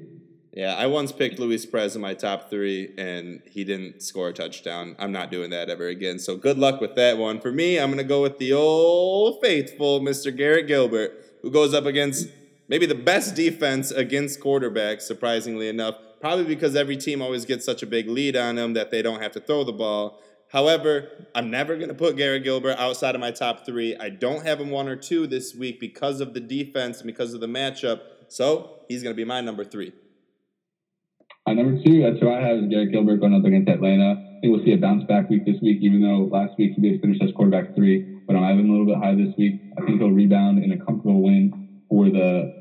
[0.53, 4.33] Yeah, I once picked Luis Perez in my top three, and he didn't score a
[4.33, 4.95] touchdown.
[4.99, 6.19] I'm not doing that ever again.
[6.19, 7.41] So good luck with that one.
[7.41, 10.35] For me, I'm going to go with the old faithful Mr.
[10.35, 12.27] Garrett Gilbert, who goes up against
[12.67, 15.95] maybe the best defense against quarterbacks, surprisingly enough.
[16.21, 19.21] Probably because every team always gets such a big lead on them that they don't
[19.21, 20.21] have to throw the ball.
[20.49, 23.97] However, I'm never going to put Garrett Gilbert outside of my top three.
[23.97, 27.33] I don't have him one or two this week because of the defense and because
[27.33, 27.99] of the matchup.
[28.29, 29.91] So he's going to be my number three.
[31.47, 34.11] At number two, that's who I have is Garrett Gilbert going up against Atlanta.
[34.37, 36.81] I think we'll see a bounce back week this week, even though last week he
[36.81, 38.19] did finish as quarterback three.
[38.27, 39.61] But I'm having a little bit high this week.
[39.77, 42.53] I think he'll rebound in a comfortable win for the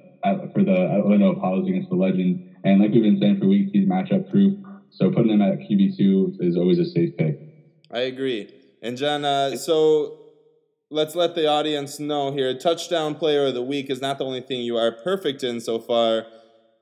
[0.52, 2.40] for the Atlanta Apollos against the Legends.
[2.64, 4.58] And like we've been saying for weeks, he's matchup proof.
[4.90, 7.45] So putting him at QB two is always a safe pick.
[7.90, 8.52] I agree.
[8.82, 10.18] And John, uh, so
[10.90, 14.40] let's let the audience know here: touchdown player of the week is not the only
[14.40, 16.26] thing you are perfect in so far.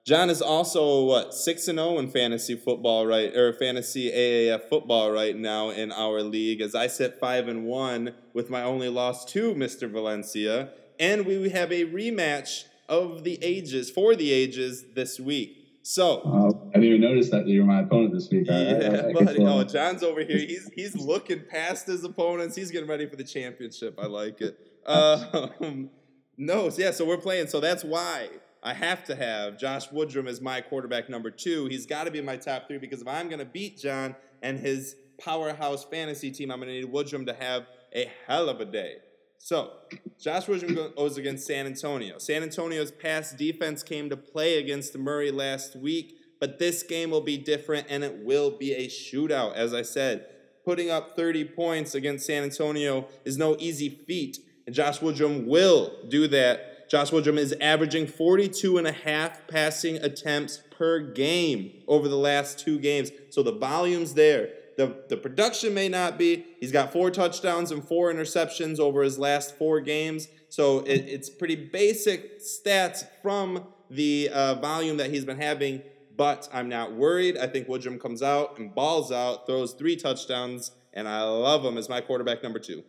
[0.07, 3.35] John is also what six and zero oh in fantasy football, right?
[3.35, 6.61] Or fantasy AAF football right now in our league.
[6.61, 9.91] As I sit five and one with my only loss to Mr.
[9.91, 15.64] Valencia, and we have a rematch of the ages for the ages this week.
[15.87, 18.47] So uh, I didn't even notice that you were my opponent this week.
[18.47, 19.45] Yeah, I, I, buddy.
[19.45, 20.39] Oh, John's over here.
[20.49, 22.57] He's he's looking past his opponents.
[22.57, 23.99] He's getting ready for the championship.
[23.99, 24.59] I like it.
[24.87, 25.89] Um,
[26.37, 26.91] no, yeah.
[26.91, 27.47] So we're playing.
[27.47, 28.29] So that's why
[28.63, 31.65] I have to have Josh Woodrum as my quarterback number two.
[31.67, 34.15] He's got to be in my top three because if I'm going to beat John
[34.43, 38.61] and his powerhouse fantasy team, I'm going to need Woodrum to have a hell of
[38.61, 38.97] a day.
[39.45, 39.73] So,
[40.19, 42.17] Josh Woodrum goes against San Antonio.
[42.17, 47.21] San Antonio's past defense came to play against Murray last week, but this game will
[47.21, 49.53] be different and it will be a shootout.
[49.53, 50.25] As I said,
[50.65, 55.93] putting up 30 points against San Antonio is no easy feat, and Josh Woodrum will
[56.09, 62.09] do that Josh Woodrum is averaging 42 and a half passing attempts per game over
[62.09, 63.11] the last two games.
[63.31, 64.51] So the volume's there.
[64.77, 66.45] The, the production may not be.
[66.61, 70.29] He's got four touchdowns and four interceptions over his last four games.
[70.49, 75.83] So it, it's pretty basic stats from the uh, volume that he's been having.
[76.17, 77.37] But I'm not worried.
[77.37, 81.77] I think Woodrum comes out and balls out, throws three touchdowns, and I love him
[81.77, 82.85] as my quarterback number two.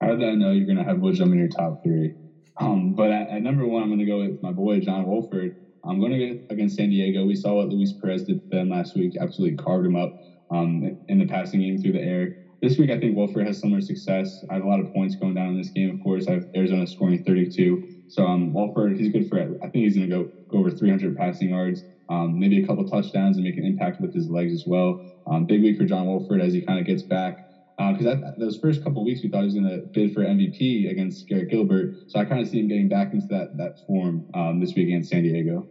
[0.00, 2.14] How did I know you're going to have Woodrum in your top three?
[2.56, 5.56] Um, but at, at, number one, I'm going to go with my boy John Wolford.
[5.84, 7.24] I'm going to go against San Diego.
[7.24, 9.16] We saw what Luis Perez did to them last week.
[9.20, 10.18] Absolutely carved him up
[10.50, 12.36] um, in the passing game through the air.
[12.62, 14.44] This week, I think Wolford has similar success.
[14.50, 15.90] I have a lot of points going down in this game.
[15.90, 17.82] Of course, I have Arizona scoring 32.
[18.08, 19.40] So um, Wolford, he's good for.
[19.62, 22.84] I think he's going to go go over 300 passing yards, um, maybe a couple
[22.86, 25.02] touchdowns, and make an impact with his legs as well.
[25.26, 27.38] Um, big week for John Wolford as he kind of gets back
[27.78, 30.90] because uh, those first couple weeks we thought he was going to bid for MVP
[30.90, 31.94] against Garrett Gilbert.
[32.08, 34.88] So I kind of see him getting back into that that form um, this week
[34.88, 35.68] against San Diego.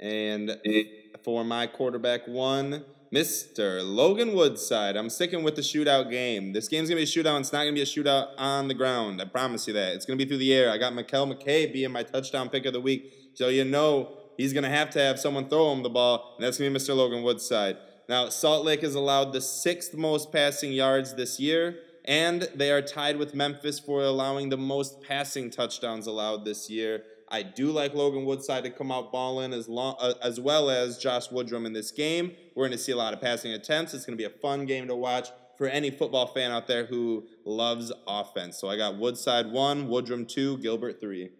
[0.00, 0.56] And
[1.24, 3.82] for my quarterback one, Mr.
[3.84, 4.96] Logan Woodside.
[4.96, 6.54] I'm sticking with the shootout game.
[6.54, 7.38] This game's gonna be a shootout.
[7.40, 9.20] It's not gonna be a shootout on the ground.
[9.20, 9.94] I promise you that.
[9.94, 10.70] It's gonna be through the air.
[10.70, 14.54] I got Mekale McKay being my touchdown pick of the week, so you know he's
[14.54, 16.96] gonna have to have someone throw him the ball, and that's gonna be Mr.
[16.96, 17.76] Logan Woodside.
[18.08, 22.80] Now, Salt Lake has allowed the sixth most passing yards this year, and they are
[22.80, 27.04] tied with Memphis for allowing the most passing touchdowns allowed this year.
[27.32, 30.98] I do like Logan Woodside to come out balling as long uh, as well as
[30.98, 32.32] Josh Woodrum in this game.
[32.54, 33.94] We're going to see a lot of passing attempts.
[33.94, 36.84] It's going to be a fun game to watch for any football fan out there
[36.84, 38.58] who loves offense.
[38.58, 41.30] So I got Woodside one, Woodrum two, Gilbert three.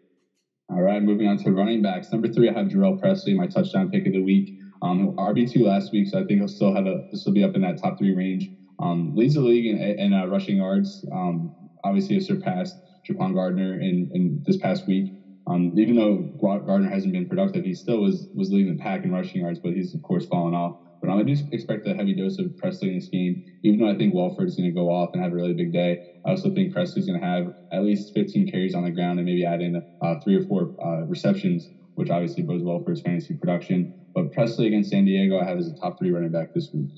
[0.70, 2.11] All right, moving on to running backs.
[2.11, 4.59] Number three, I have Jhurell Pressley, my touchdown pick of the week.
[4.80, 7.45] Um, RB two last week, so I think he'll still have a this will be
[7.45, 8.49] up in that top three range.
[8.80, 11.05] Um, leads the league in, in uh, rushing yards.
[11.12, 12.76] Um, obviously, has surpassed
[13.07, 15.12] Jaquan Gardner in, in this past week.
[15.53, 19.13] Um, even though Gardner hasn't been productive, he still was was leading the pack in
[19.13, 20.77] rushing yards, but he's of course fallen off.
[21.01, 23.97] But I do expect a heavy dose of Pressley in this game, even though I
[23.97, 25.99] think Wolford is going to go off and have a really big day.
[26.25, 29.27] I also think Pressley's going to have at least 15 carries on the ground and
[29.27, 33.01] maybe add in uh, three or four uh, receptions, which obviously bodes well for his
[33.01, 33.93] fantasy production.
[34.15, 36.91] But Pressley against San Diego, I have as a top three running back this week.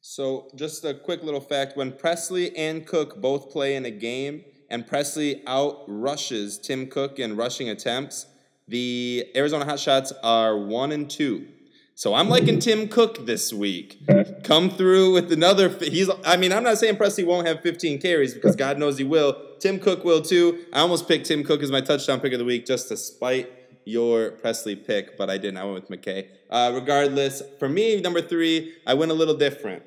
[0.00, 4.42] So, just a quick little fact when Pressley and Cook both play in a game,
[4.68, 8.26] and Pressley out rushes Tim Cook in rushing attempts,
[8.66, 11.48] the Arizona Hotshots are one and two.
[11.94, 14.00] So I'm liking Tim Cook this week.
[14.44, 15.68] Come through with another.
[15.68, 16.08] He's.
[16.24, 19.36] I mean, I'm not saying Pressley won't have 15 carries because God knows he will.
[19.58, 20.64] Tim Cook will too.
[20.72, 23.50] I almost picked Tim Cook as my touchdown pick of the week just to spite
[23.84, 25.56] your Pressley pick, but I didn't.
[25.56, 26.28] I went with McKay.
[26.50, 29.82] Uh, regardless, for me, number three, I went a little different.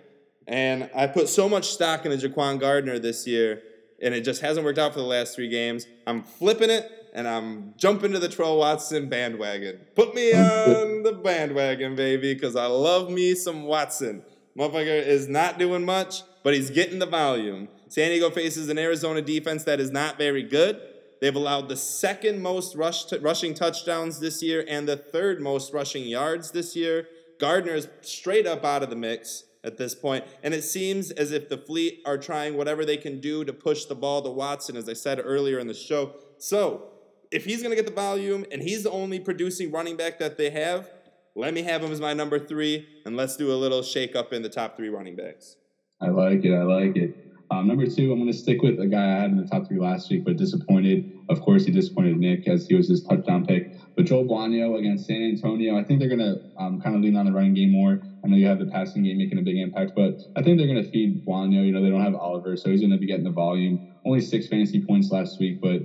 [0.48, 3.62] And I put so much stock in the Jaquan Gardner this year,
[4.02, 5.86] and it just hasn't worked out for the last three games.
[6.08, 9.80] I'm flipping it, and I'm jumping to the Terrell Watson bandwagon.
[9.96, 14.24] Put me on the bandwagon, baby, because I love me some Watson.
[14.58, 17.70] Motherfucker is not doing much, but he's getting the volume.
[17.88, 20.82] San Diego faces an Arizona defense that is not very good.
[21.22, 25.72] They've allowed the second most rush t- rushing touchdowns this year and the third most
[25.72, 27.08] rushing yards this year.
[27.40, 31.32] Gardner is straight up out of the mix at this point, and it seems as
[31.32, 34.76] if the Fleet are trying whatever they can do to push the ball to Watson,
[34.76, 36.16] as I said earlier in the show.
[36.38, 36.88] So,
[37.32, 40.38] if he's going to get the volume and he's the only producing running back that
[40.38, 40.90] they have,
[41.36, 44.34] let me have him as my number three, and let's do a little shake up
[44.34, 45.56] in the top three running backs.
[46.02, 46.54] I like it.
[46.54, 47.31] I like it.
[47.52, 49.68] Um, number two, I'm going to stick with a guy I had in the top
[49.68, 51.06] three last week, but disappointed.
[51.28, 53.70] Of course, he disappointed Nick as he was his touchdown pick.
[53.98, 57.18] But Joel Bouagnon against San Antonio, I think they're going to um, kind of lean
[57.18, 58.00] on the running game more.
[58.24, 60.68] I know you have the passing game making a big impact, but I think they're
[60.68, 61.66] going to feed Bouagnon.
[61.66, 63.82] You know, they don't have Oliver, so he's going to be getting the volume.
[64.06, 65.82] Only six fantasy points last week, but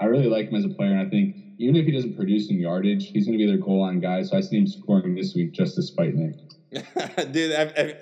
[0.00, 2.50] I really like him as a player, and I think even if he doesn't produce
[2.50, 4.22] in yardage, he's going to be their goal line guy.
[4.22, 6.34] So I see him scoring this week just to spite Nick.
[7.30, 7.52] Dude,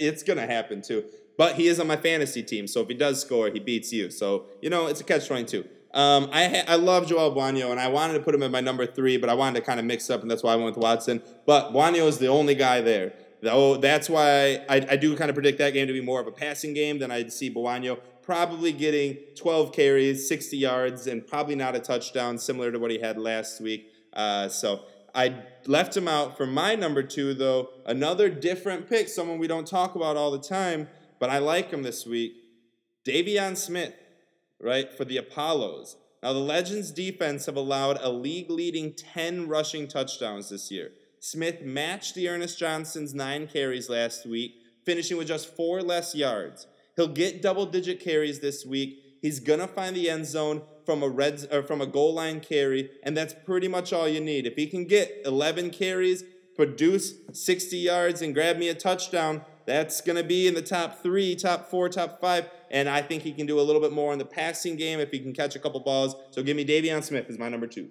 [0.00, 1.02] it's going to happen too.
[1.36, 4.10] But he is on my fantasy team, so if he does score, he beats you.
[4.10, 5.64] So you know it's a catch twenty two.
[5.94, 8.86] Um, I I love Joel Bouagnon, and I wanted to put him in my number
[8.86, 10.82] three, but I wanted to kind of mix up, and that's why I went with
[10.82, 11.22] Watson.
[11.46, 13.14] But Bouagnon is the only guy there.
[13.40, 16.28] Though that's why I, I do kind of predict that game to be more of
[16.28, 21.56] a passing game than I'd see Bouagnon probably getting 12 carries, 60 yards, and probably
[21.56, 23.92] not a touchdown, similar to what he had last week.
[24.12, 24.82] Uh, so
[25.14, 25.34] I
[25.66, 27.70] left him out for my number two, though.
[27.84, 30.88] Another different pick, someone we don't talk about all the time,
[31.22, 32.32] but I like him this week.
[33.06, 33.94] De'Veon Smith,
[34.60, 35.94] right, for the Apollos.
[36.20, 40.90] Now, the Legends defense have allowed a league leading 10 rushing touchdowns this year.
[41.20, 46.66] Smith matched the Ernest Johnson's nine carries last week, finishing with just four less yards.
[46.96, 48.98] He'll get double digit carries this week.
[49.20, 52.90] He's gonna find the end zone from a red or from a goal line carry,
[53.04, 54.44] and that's pretty much all you need.
[54.44, 56.24] If he can get 11 carries,
[56.56, 61.34] produce 60 yards, and grab me a touchdown, that's gonna be in the top three,
[61.36, 62.48] top four, top five.
[62.70, 65.10] And I think he can do a little bit more in the passing game if
[65.10, 66.16] he can catch a couple balls.
[66.30, 67.90] So give me De'Veon Smith as my number two.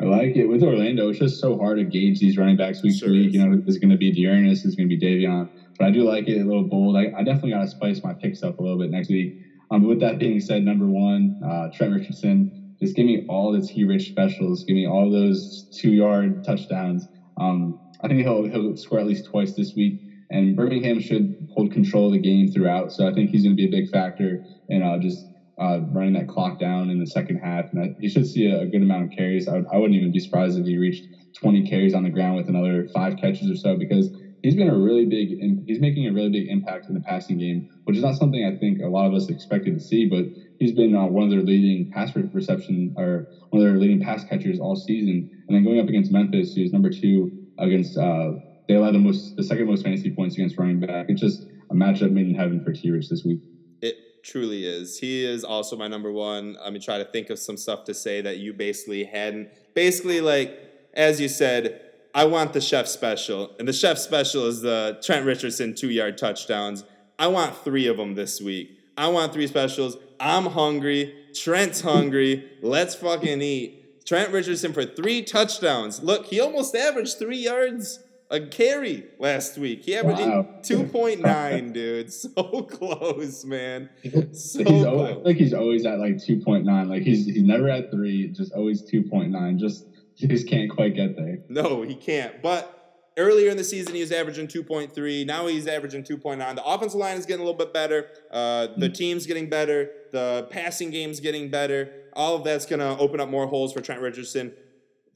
[0.00, 0.46] I like it.
[0.46, 3.34] With Orlando, it's just so hard to gauge these running backs week sure to week.
[3.34, 5.48] You know, it's going to be D'Ernest, it's going to be De'Veon.
[5.78, 6.96] But I do like it a little bold.
[6.96, 9.40] I, I definitely got to spice my picks up a little bit next week.
[9.70, 13.60] Um, with that being said, number one, uh, Trent Richardson, just give me all the
[13.60, 14.64] T Rich specials.
[14.64, 17.06] Give me all those two yard touchdowns.
[17.38, 20.00] Um, I think he'll he'll score at least twice this week.
[20.30, 22.92] And Birmingham should hold control of the game throughout.
[22.92, 25.26] So I think he's going to be a big factor in uh, just
[25.60, 27.66] uh, running that clock down in the second half.
[27.72, 29.46] And I, he should see a, good amount of carries.
[29.46, 31.06] I, I wouldn't even be surprised if he reached
[31.40, 34.10] 20 carries on the ground with another five catches or so because
[34.42, 35.28] he's been a really big
[35.66, 38.52] he's making a really big impact in the passing game, which is not something I
[38.52, 40.06] think a lot of us expected to see.
[40.06, 40.24] But
[40.58, 44.24] he's been uh, one of their leading pass reception or one of their leading pass
[44.24, 45.26] catchers all season.
[45.48, 48.30] And then going up against Memphis, who's number two against uh,
[48.70, 51.06] they allow the most the second most fantasy points against running back.
[51.08, 53.40] It's just a matchup made in heaven for T Rich this week.
[53.82, 55.00] It truly is.
[55.00, 56.56] He is also my number one.
[56.62, 59.48] Let me try to think of some stuff to say that you basically hadn't.
[59.74, 60.56] Basically, like
[60.94, 61.80] as you said,
[62.14, 66.16] I want the chef special, and the chef special is the Trent Richardson two yard
[66.16, 66.84] touchdowns.
[67.18, 68.70] I want three of them this week.
[68.96, 69.96] I want three specials.
[70.20, 71.12] I'm hungry.
[71.34, 72.48] Trent's hungry.
[72.62, 74.06] Let's fucking eat.
[74.06, 76.02] Trent Richardson for three touchdowns.
[76.04, 77.98] Look, he almost averaged three yards
[78.30, 79.84] a carry last week.
[79.84, 80.46] He averaged wow.
[80.62, 82.12] 2.9, dude.
[82.20, 83.90] So close, man.
[84.32, 86.88] So he's always, I think he's always at like 2.9.
[86.88, 89.58] Like he's he's never at three, just always 2.9.
[89.58, 91.38] Just he just can't quite get there.
[91.48, 92.42] No, he can't.
[92.42, 92.80] But
[93.16, 95.26] earlier in the season, he was averaging 2.3.
[95.26, 96.54] Now he's averaging 2.9.
[96.54, 98.08] The offensive line is getting a little bit better.
[98.30, 98.94] Uh, the mm.
[98.94, 99.90] team's getting better.
[100.12, 101.92] The passing game's getting better.
[102.12, 104.52] All of that's going to open up more holes for Trent Richardson.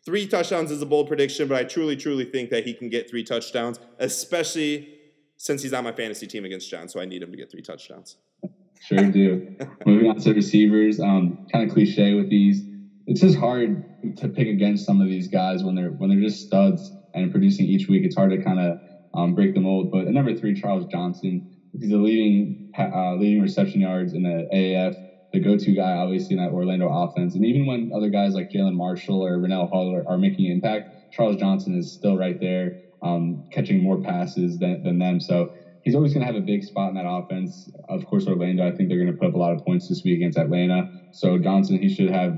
[0.04, 3.08] Three touchdowns is a bold prediction, but I truly, truly think that he can get
[3.08, 4.88] three touchdowns, especially
[5.38, 6.88] since he's on my fantasy team against John.
[6.88, 8.16] So I need him to get three touchdowns.
[8.82, 9.56] Sure do.
[9.86, 12.62] Moving on to receivers, um, kind of cliche with these.
[13.06, 16.46] It's just hard to pick against some of these guys when they're when they're just
[16.46, 18.04] studs and producing each week.
[18.04, 18.78] It's hard to kind of
[19.14, 19.90] um, break the mold.
[19.90, 21.50] But at number three, Charles Johnson.
[21.72, 24.94] He's the leading uh, leading reception yards in the AAF,
[25.34, 27.34] the go-to guy, obviously in that Orlando offense.
[27.34, 30.52] And even when other guys like Jalen Marshall or Rannell Hall are, are, making an
[30.52, 35.18] impact, Charles Johnson is still right there, um, catching more passes than, than them.
[35.18, 35.50] So
[35.82, 37.66] he's always going to have a big spot in that offense.
[37.88, 40.02] Of course, Orlando, I think they're going to put up a lot of points this
[40.04, 40.88] week against Atlanta.
[41.10, 42.36] So Johnson, he should have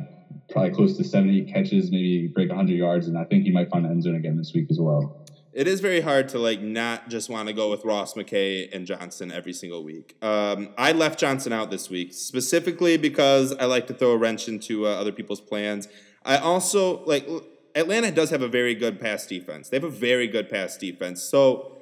[0.49, 3.85] probably close to 70 catches, maybe break 100 yards, and I think he might find
[3.85, 5.13] the end zone again this week as well
[5.57, 8.87] it is very hard to like not just want to go with Ross McKay and
[8.87, 10.15] Johnson every single week.
[10.23, 14.49] Um, I left Johnson out this week specifically because I like to throw a wrench
[14.49, 15.89] into uh, other people's plans.
[16.27, 17.27] I also like
[17.75, 19.71] Atlanta does have a very good pass defense.
[19.71, 21.23] They have a very good pass defense.
[21.23, 21.73] So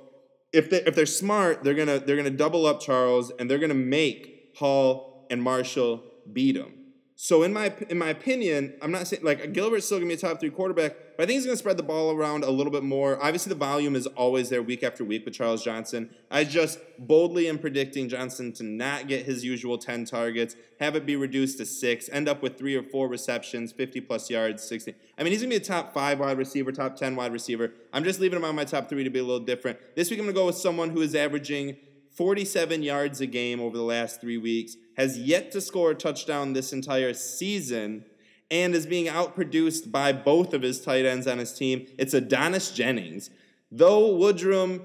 [0.52, 3.74] if they if they're smart, they're gonna they're gonna double up Charles and they're gonna
[3.74, 6.83] make Hall and Marshall beat him.
[7.16, 10.16] So in my in my opinion, I'm not saying like Gilbert's still gonna be a
[10.16, 12.82] top three quarterback, but I think he's gonna spread the ball around a little bit
[12.82, 13.22] more.
[13.22, 16.10] Obviously, the volume is always there week after week with Charles Johnson.
[16.28, 21.06] I just boldly am predicting Johnson to not get his usual 10 targets, have it
[21.06, 24.96] be reduced to six, end up with three or four receptions, 50 plus yards, 60.
[25.16, 27.72] I mean, he's gonna be a top five wide receiver, top 10 wide receiver.
[27.92, 29.78] I'm just leaving him on my top three to be a little different.
[29.94, 31.76] This week I'm gonna go with someone who is averaging
[32.14, 36.52] 47 yards a game over the last three weeks, has yet to score a touchdown
[36.52, 38.04] this entire season,
[38.50, 41.86] and is being outproduced by both of his tight ends on his team.
[41.98, 43.30] It's Adonis Jennings.
[43.72, 44.82] Though Woodrum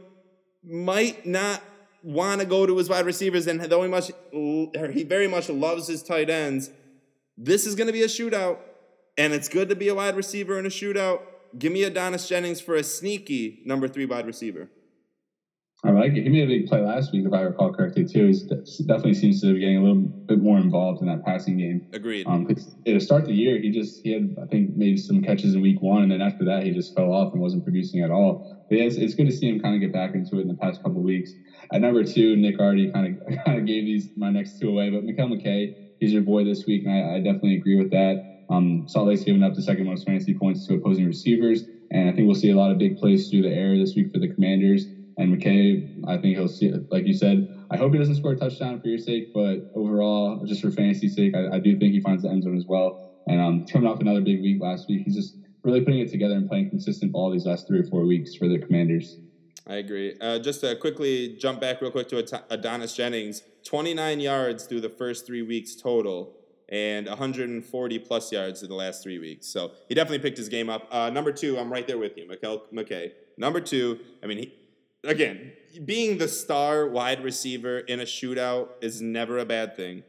[0.64, 1.62] might not
[2.02, 5.88] want to go to his wide receivers, and though he much he very much loves
[5.88, 6.72] his tight ends,
[7.38, 8.58] this is going to be a shootout,
[9.18, 11.22] and it's good to be a wide receiver in a shootout.
[11.58, 14.70] Give me Adonis Jennings for a sneaky number three wide receiver.
[15.84, 16.24] I like it.
[16.24, 18.28] He made a big play last week, if I recall correctly, too.
[18.28, 21.82] He definitely seems to be getting a little bit more involved in that passing game.
[21.94, 22.28] Agreed.
[22.28, 22.46] Um,
[22.86, 25.62] to start of the year, he just he had I think maybe some catches in
[25.62, 28.44] week one, and then after that, he just fell off and wasn't producing at all.
[28.68, 30.48] But yeah, it's, it's good to see him kind of get back into it in
[30.48, 31.36] the past couple weeks.
[31.72, 34.90] At number two, Nick already kind of kind of gave these my next two away,
[34.90, 38.20] but Mekale McKay, he's your boy this week, and I, I definitely agree with that.
[38.50, 42.12] Um, Salt Lake's giving up the second most fantasy points to opposing receivers, and I
[42.14, 44.28] think we'll see a lot of big plays through the air this week for the
[44.28, 44.90] Commanders.
[45.20, 48.38] And McKay, I think he'll see, like you said, I hope he doesn't score a
[48.38, 52.00] touchdown for your sake, but overall, just for fantasy sake, I, I do think he
[52.00, 53.12] finds the end zone as well.
[53.28, 56.36] And um, coming off another big week last week, he's just really putting it together
[56.36, 59.18] and playing consistent ball these last three or four weeks for the Commanders.
[59.68, 60.16] I agree.
[60.22, 64.90] Uh, just to quickly jump back real quick to Adonis Jennings, 29 yards through the
[64.90, 66.34] first three weeks total
[66.70, 69.48] and 140 plus yards in the last three weeks.
[69.48, 70.88] So he definitely picked his game up.
[70.90, 73.12] Uh, number two, I'm right there with you, McKay.
[73.38, 74.54] Number two, I mean, he,
[75.04, 75.54] again,
[75.86, 80.04] being the star wide receiver in a shootout is never a bad thing.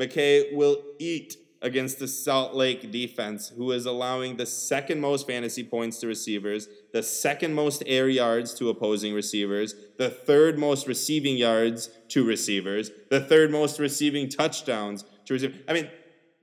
[0.00, 5.64] McKay will eat against the Salt Lake defense, who is allowing the second most fantasy
[5.64, 11.36] points to receivers, the second most air yards to opposing receivers, the third most receiving
[11.36, 15.58] yards to receivers, the third most receiving touchdowns to receivers.
[15.66, 15.90] I mean,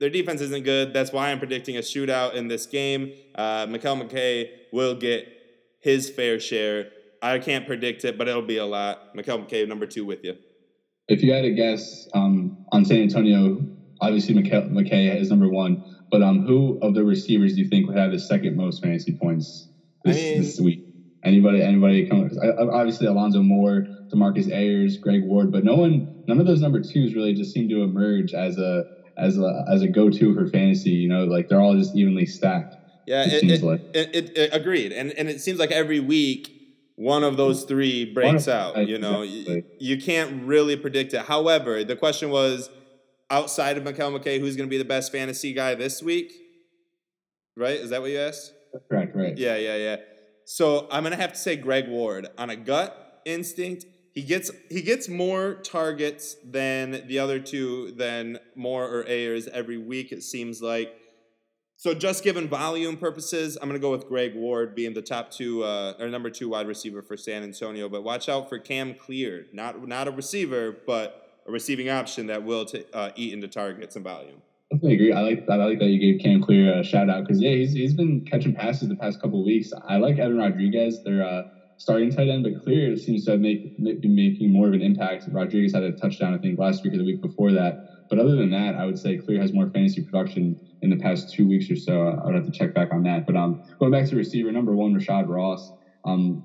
[0.00, 0.92] their defense isn't good.
[0.92, 3.12] That's why I'm predicting a shootout in this game.
[3.34, 5.28] Uh, Mekale McKay will get
[5.80, 6.90] his fair share
[7.24, 9.16] I can't predict it, but it'll be a lot.
[9.16, 10.36] Mekale McKay, number two with you.
[11.08, 13.66] If you had to guess um, on San Antonio,
[14.00, 17.86] obviously McKay, McKay is number one, but um, who of the receivers do you think
[17.88, 19.68] would have the second most fantasy points
[20.04, 20.86] this, I mean, this week?
[21.24, 21.62] Anybody?
[21.62, 22.06] Anybody?
[22.06, 22.30] Come,
[22.70, 27.14] obviously, Alonzo Moore, Demarcus Ayers, Greg Ward, but no one, none of those number twos
[27.14, 28.84] really just seem to emerge as a
[29.16, 30.90] as a as a go to for fantasy.
[30.90, 32.76] You know, like they're all just evenly stacked.
[33.06, 33.80] Yeah, it, it, like.
[33.94, 36.53] it, it, agreed, and and it seems like every week
[36.96, 38.86] one of those three breaks out.
[38.86, 39.64] You know, exactly.
[39.78, 41.22] you, you, can't really predict it.
[41.22, 42.70] However, the question was
[43.30, 46.32] outside of Mekale McKay, who's going to be the best fantasy guy this week?
[47.56, 47.76] Right?
[47.76, 48.52] Is that what you asked?
[48.88, 49.36] Correct, right.
[49.36, 49.96] Yeah, yeah, yeah.
[50.44, 52.28] So I'm going to have to say Greg Ward.
[52.38, 58.38] On a gut instinct, he gets he gets more targets than the other two, than
[58.54, 60.94] Moore or Ayers every week, it seems like.
[61.84, 65.30] So just given volume purposes, I'm going to go with Greg Ward being the top
[65.30, 67.90] two uh, or number two wide receiver for San Antonio.
[67.90, 72.42] But watch out for Cam Clear, not not a receiver, but a receiving option that
[72.42, 74.40] will t- uh, eat into targets and volume.
[74.70, 75.12] Definitely agree.
[75.12, 75.46] I like.
[75.46, 78.24] I like that you gave Cam Clear a shout out because yeah, he's he's been
[78.24, 79.70] catching passes the past couple weeks.
[79.86, 81.42] I like Evan Rodriguez, their uh,
[81.76, 83.60] starting tight end, but Clear seems to have make,
[84.00, 85.24] be making more of an impact.
[85.30, 87.78] Rodriguez had a touchdown, I think, last week or the week before that.
[88.08, 91.32] but other than that, I would say Clear has more fantasy production in the past
[91.34, 92.02] two weeks or so.
[92.02, 93.24] I would have to check back on that.
[93.26, 95.72] But um, going back to receiver number one, Rashad Ross.
[96.06, 96.42] Um,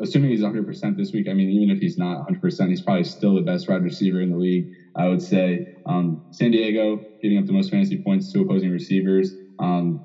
[0.00, 3.34] assuming he's 100% this week, I mean, even if he's not 100%, he's probably still
[3.34, 4.66] the best wide receiver in the league.
[4.96, 9.34] I would say um, San Diego giving up the most fantasy points to opposing receivers.
[9.58, 10.02] Um,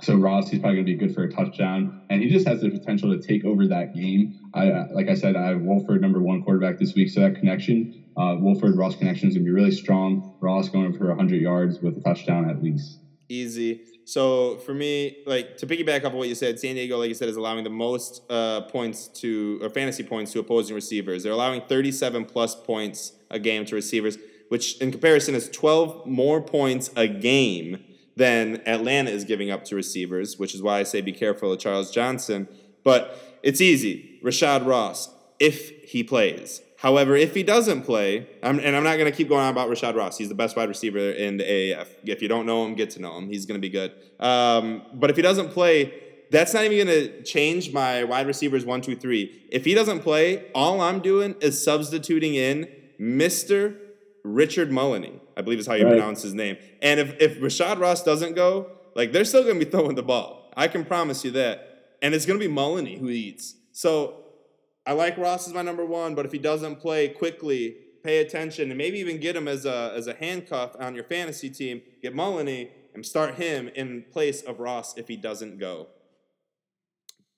[0.00, 2.62] so Ross, he's probably going to be good for a touchdown, and he just has
[2.62, 4.40] the potential to take over that game.
[4.54, 8.04] I, like I said, I have Wolford number one quarterback this week, so that connection,
[8.16, 10.34] uh, Wolford Ross connection is going to be really strong.
[10.40, 13.00] Ross going for 100 yards with a touchdown at least.
[13.28, 13.82] Easy.
[14.04, 17.14] So for me, like to piggyback off of what you said, San Diego, like you
[17.14, 21.22] said, is allowing the most uh, points to or fantasy points to opposing receivers.
[21.22, 24.18] They're allowing 37 plus points a game to receivers,
[24.48, 27.78] which in comparison is 12 more points a game
[28.16, 31.58] than Atlanta is giving up to receivers, which is why I say be careful of
[31.58, 32.48] Charles Johnson.
[32.84, 34.20] But it's easy.
[34.22, 35.08] Rashad Ross,
[35.38, 36.62] if he plays.
[36.78, 39.68] However, if he doesn't play, I'm, and I'm not going to keep going on about
[39.68, 41.86] Rashad Ross, he's the best wide receiver in the AAF.
[42.04, 43.28] If you don't know him, get to know him.
[43.28, 43.92] He's going to be good.
[44.18, 45.94] Um, but if he doesn't play,
[46.32, 49.46] that's not even going to change my wide receivers one, two, three.
[49.50, 53.76] If he doesn't play, all I'm doing is substituting in Mr.
[54.24, 55.20] Richard Mullaney.
[55.36, 55.92] I believe is how you right.
[55.92, 56.56] pronounce his name.
[56.80, 60.02] And if, if Rashad Ross doesn't go, like they're still going to be throwing the
[60.02, 60.50] ball.
[60.56, 61.96] I can promise you that.
[62.02, 63.54] And it's going to be Mullaney who eats.
[63.72, 64.24] So
[64.86, 68.70] I like Ross as my number one, but if he doesn't play quickly, pay attention
[68.70, 71.82] and maybe even get him as a, as a handcuff on your fantasy team.
[72.02, 75.88] Get Mullaney and start him in place of Ross if he doesn't go.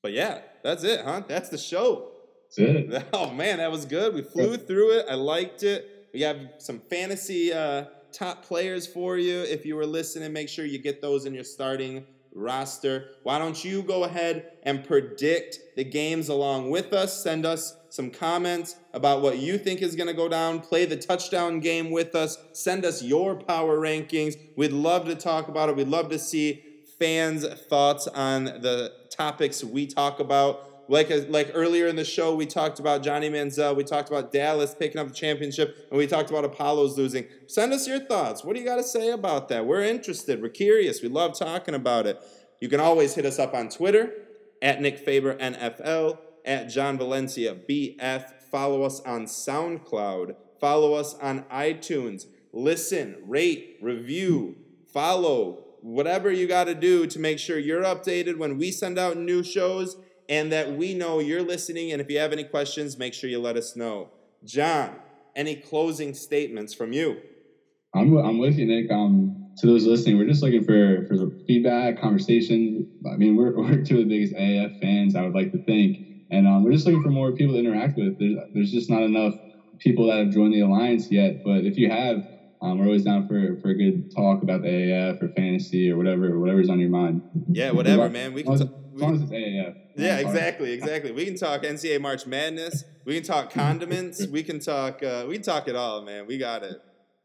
[0.02, 1.22] But yeah, that's it, huh?
[1.28, 2.10] That's the show.
[2.56, 3.04] That's it.
[3.12, 4.14] Oh man, that was good.
[4.14, 5.06] We flew through it.
[5.08, 5.93] I liked it.
[6.14, 9.40] We have some fantasy uh, top players for you.
[9.40, 13.10] If you were listening, make sure you get those in your starting roster.
[13.24, 17.20] Why don't you go ahead and predict the games along with us?
[17.20, 20.60] Send us some comments about what you think is going to go down.
[20.60, 22.38] Play the touchdown game with us.
[22.52, 24.36] Send us your power rankings.
[24.56, 25.74] We'd love to talk about it.
[25.74, 26.62] We'd love to see
[26.96, 32.46] fans' thoughts on the topics we talk about like like earlier in the show, we
[32.46, 36.30] talked about Johnny Manziel, we talked about Dallas picking up the championship, and we talked
[36.30, 37.26] about Apollos losing.
[37.46, 38.44] Send us your thoughts.
[38.44, 39.66] What do you got to say about that?
[39.66, 40.42] We're interested.
[40.42, 41.02] We're curious.
[41.02, 42.20] We love talking about it.
[42.60, 44.12] You can always hit us up on Twitter
[44.62, 48.30] at Nick Faber NFL, at John Valencia BF.
[48.50, 50.36] Follow us on SoundCloud.
[50.60, 52.26] Follow us on iTunes.
[52.52, 54.56] Listen, rate, review,
[54.92, 59.16] follow, whatever you got to do to make sure you're updated when we send out
[59.16, 59.96] new shows
[60.28, 61.92] and that we know you're listening.
[61.92, 64.10] And if you have any questions, make sure you let us know.
[64.44, 64.96] John,
[65.36, 67.18] any closing statements from you?
[67.94, 68.90] I'm, I'm with you, Nick.
[68.90, 72.86] Um, to those listening, we're just looking for, for feedback, conversation.
[73.06, 75.98] I mean, we're, we're two of the biggest AF fans, I would like to think.
[76.30, 78.18] And um, we're just looking for more people to interact with.
[78.18, 79.34] There's, there's just not enough
[79.78, 81.42] people that have joined the alliance yet.
[81.44, 82.24] But if you have,
[82.62, 85.96] um, we're always down for, for a good talk about the AAF or fantasy or
[85.96, 87.22] whatever, whatever's on your mind.
[87.48, 88.32] Yeah, whatever, man.
[88.32, 88.54] We can.
[88.54, 88.62] As,
[88.94, 89.76] as long as it's AAF.
[89.96, 91.12] Yeah, exactly, exactly.
[91.12, 92.84] We can talk NCAA March Madness.
[93.04, 94.26] We can talk condiments.
[94.26, 95.02] we can talk.
[95.02, 96.26] Uh, we can talk it all, man.
[96.26, 96.80] We got it.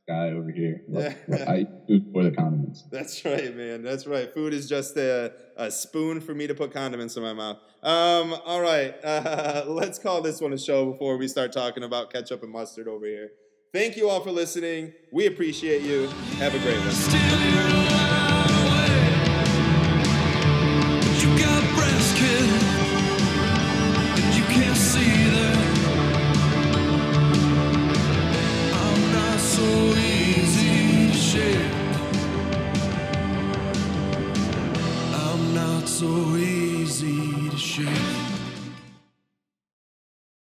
[0.07, 0.81] Guy over here.
[0.89, 1.45] Yeah.
[1.47, 2.83] I eat food for the condiments.
[2.91, 3.83] That's right, man.
[3.83, 4.33] That's right.
[4.33, 7.57] Food is just a, a spoon for me to put condiments in my mouth.
[7.83, 12.11] Um, all right, uh, let's call this one a show before we start talking about
[12.11, 13.29] ketchup and mustard over here.
[13.71, 14.93] Thank you all for listening.
[15.13, 16.07] We appreciate you.
[16.39, 17.98] Have a great one.